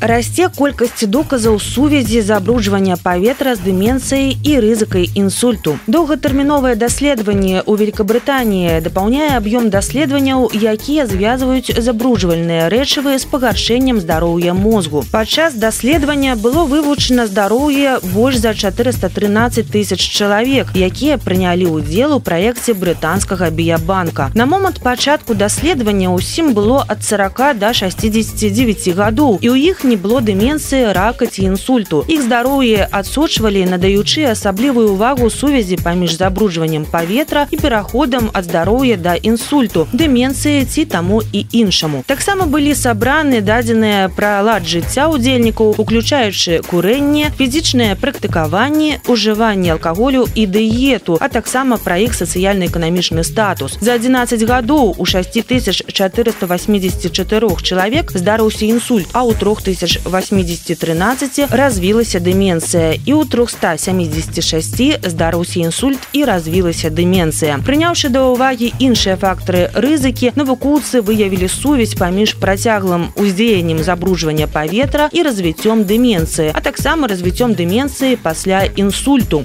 расце 0.00 0.48
колькасць 0.48 1.04
доказаў 1.06 1.60
сувязі 1.60 2.20
забруджвання 2.20 2.96
паветра 2.96 3.54
з 3.54 3.60
дыменцыяй 3.60 4.36
і 4.42 4.52
рызыкай 4.58 5.10
інсульту. 5.14 5.78
Доўгатэрміновае 5.86 6.74
даследаванне 6.74 7.62
ў 7.62 7.72
Великабрытаніі 7.78 8.80
дапаўняе 8.82 9.36
аб'ём 9.38 9.70
даследаванняў 9.70 10.50
якія 10.50 11.06
звязваюць 11.06 11.78
забруджвальныя 11.78 12.66
рэчывы 12.72 13.18
з 13.18 13.24
пагаршэннем 13.30 14.00
здароўя 14.00 14.54
мозгу. 14.54 15.04
Падчас 15.12 15.54
даследавання 15.54 16.34
было 16.36 16.64
вывучана 16.64 17.26
здароўе 17.26 17.98
больш 18.02 18.42
за 18.42 18.54
413 18.54 19.70
тысяч 19.70 20.00
чалавек 20.00 20.74
якія 20.74 21.18
прынялі 21.18 21.70
ўдзел 21.78 22.16
у 22.16 22.20
праекце 22.20 22.74
брытанскага 22.74 23.50
біябанка. 23.50 24.30
На 24.34 24.46
момант 24.46 24.82
пачатку 24.82 25.34
даследавання 25.34 26.10
ўсім 26.10 26.52
было 26.54 26.82
ад 26.88 27.04
40 27.04 27.58
до 27.58 27.72
69 27.72 28.88
гадоў 28.96 29.38
і 29.38 29.48
ў 29.48 29.56
іх 29.70 29.83
не 29.84 29.96
было 29.96 30.20
дыменцыі 30.20 30.92
рака 30.92 31.26
ці 31.26 31.44
інсульту 31.44 32.04
іх 32.08 32.24
здароўе 32.24 32.88
адсочвалі 32.90 33.64
надаючы 33.68 34.24
асаблівую 34.24 34.92
увагу 34.92 35.30
сувязі 35.30 35.76
паміж 35.76 36.16
забруджваннем 36.16 36.84
паветра 36.84 37.46
і 37.50 37.56
пераходам 37.56 38.30
ад 38.32 38.44
здароўя 38.44 38.96
да 38.96 39.14
інсульту 39.14 39.86
дыменцыі 39.92 40.64
ці 40.64 40.84
таму 40.84 41.20
і 41.32 41.44
іншаму 41.52 42.04
таксама 42.06 42.46
былі 42.46 42.74
сабраны 42.74 43.40
дадзеныя 43.40 44.08
пра 44.08 44.40
лад 44.40 44.64
жыцця 44.64 45.08
удзельнікаў 45.12 45.76
уключаючы 45.76 46.64
курэнне 46.70 47.30
фізічнае 47.36 47.96
практыкаванне 48.00 49.00
ужыванне 49.08 49.76
алкаголю 49.76 50.26
і 50.34 50.46
дыету 50.46 51.18
а 51.20 51.28
таксама 51.28 51.76
пра 51.76 52.00
іх 52.00 52.16
сацыяльна-эканамічны 52.16 53.24
статус 53.24 53.76
за 53.80 54.00
11 54.00 54.40
гадоў 54.48 54.96
у 54.96 55.04
6484 55.04 57.56
чалавек 57.62 58.16
здарыўся 58.16 58.64
інсульт 58.64 59.08
а 59.12 59.24
у 59.24 59.34
трох 59.34 59.60
тысяч 59.74 59.84
тысяч 59.84 60.00
80 60.04 60.78
13 60.78 61.50
развілася 61.50 62.20
дыменцыя 62.20 62.94
і 62.94 63.12
ў 63.12 63.26
376 63.28 65.08
здарыўся 65.10 65.58
інсульт 65.60 66.00
і 66.12 66.24
развілася 66.24 66.90
дыменцыя 66.90 67.58
прыняўшы 67.66 68.08
да 68.08 68.24
ўвагі 68.30 68.72
іншыя 68.78 69.16
фактары 69.18 69.70
рызыкі 69.74 70.32
навукоўцы 70.38 71.02
выявілі 71.02 71.48
сувязь 71.48 71.98
паміж 71.98 72.38
працяглым 72.38 73.10
уздзеяннем 73.18 73.82
забруджвання 73.82 74.46
паветра 74.46 75.10
і 75.12 75.22
развіццём 75.26 75.84
дыменцыі 75.84 76.54
а 76.54 76.60
таксама 76.60 77.10
развіццём 77.10 77.54
дыменцыі 77.54 78.16
пасля 78.16 78.64
інсульту 78.76 79.44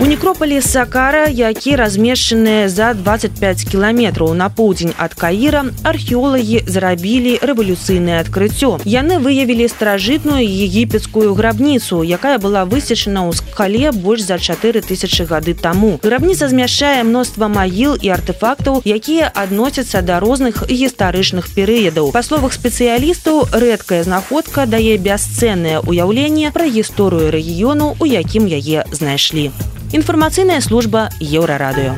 у 0.00 0.06
некропалі 0.06 0.60
сакара 0.62 1.26
які 1.28 1.74
размешчаны 1.76 2.68
за 2.68 2.94
25 2.94 3.64
кіламетраў 3.66 4.30
на 4.34 4.46
поўдзень 4.48 4.94
ад 4.94 5.14
каіра 5.18 5.64
археолагі 5.82 6.62
зрабілі 6.66 7.32
рэвалюцыйнае 7.42 8.22
адкрыццё 8.22 8.78
яны 8.86 9.18
выявілі 9.18 9.66
старажытную 9.66 10.46
егіпецкую 10.46 11.34
грабніцу 11.34 12.06
якая 12.06 12.38
была 12.38 12.62
высечана 12.62 13.26
ў 13.26 13.34
скале 13.34 13.90
больш 13.90 14.22
за 14.22 14.38
4000 14.38 15.26
гады 15.26 15.54
таму 15.58 15.98
грабніца 16.04 16.46
змяшчае 16.46 17.02
мноства 17.02 17.50
магіл 17.50 17.98
і 17.98 18.14
артефактаў 18.14 18.86
якія 18.86 19.32
адносяцца 19.34 20.02
да 20.02 20.20
розных 20.22 20.62
гістарычных 20.70 21.50
перыядаў 21.58 22.14
па 22.14 22.22
словах 22.22 22.54
спецыялістаў 22.54 23.50
рэдкая 23.50 24.06
знаходка 24.06 24.70
дае 24.70 24.94
бясцэннае 24.94 25.82
ўяўленне 25.82 26.54
пра 26.54 26.70
гісторыю 26.70 27.34
рэгіёну 27.34 27.98
у 27.98 28.06
якім 28.06 28.46
яе 28.46 28.86
знайшлі 28.94 29.50
інфармацыйная 29.92 30.60
служба 30.60 31.08
еўрарадыё 31.20 31.94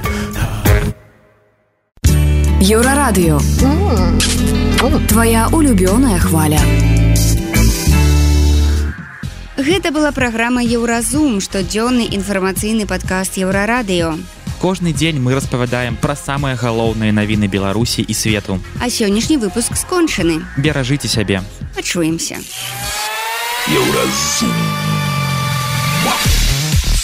Еўрарадыё 2.61 3.41
твоя 5.09 5.49
улюбёная 5.53 6.19
хваля 6.19 6.61
Гэта 9.61 9.91
была 9.93 10.11
праграма 10.11 10.63
Еўразум, 10.65 11.41
штодзённы 11.41 12.09
інфармацыйны 12.17 12.87
падкаст 12.87 13.37
еўрарадыё. 13.37 14.17
Кожны 14.61 14.93
дзень 14.93 15.21
мы 15.21 15.35
распавядаем 15.35 15.97
пра 16.01 16.17
самыя 16.17 16.57
галоўныя 16.57 17.13
навіны 17.13 17.49
Беларусі 17.49 18.01
і 18.01 18.15
свету. 18.15 18.61
А 18.81 18.89
сённяшні 18.89 19.37
выпуск 19.37 19.77
скончаны. 19.77 20.41
Беражыце 20.57 21.09
сябе. 21.09 21.43
Пачуемся. 21.77 22.41
Еўразум. 23.69 24.90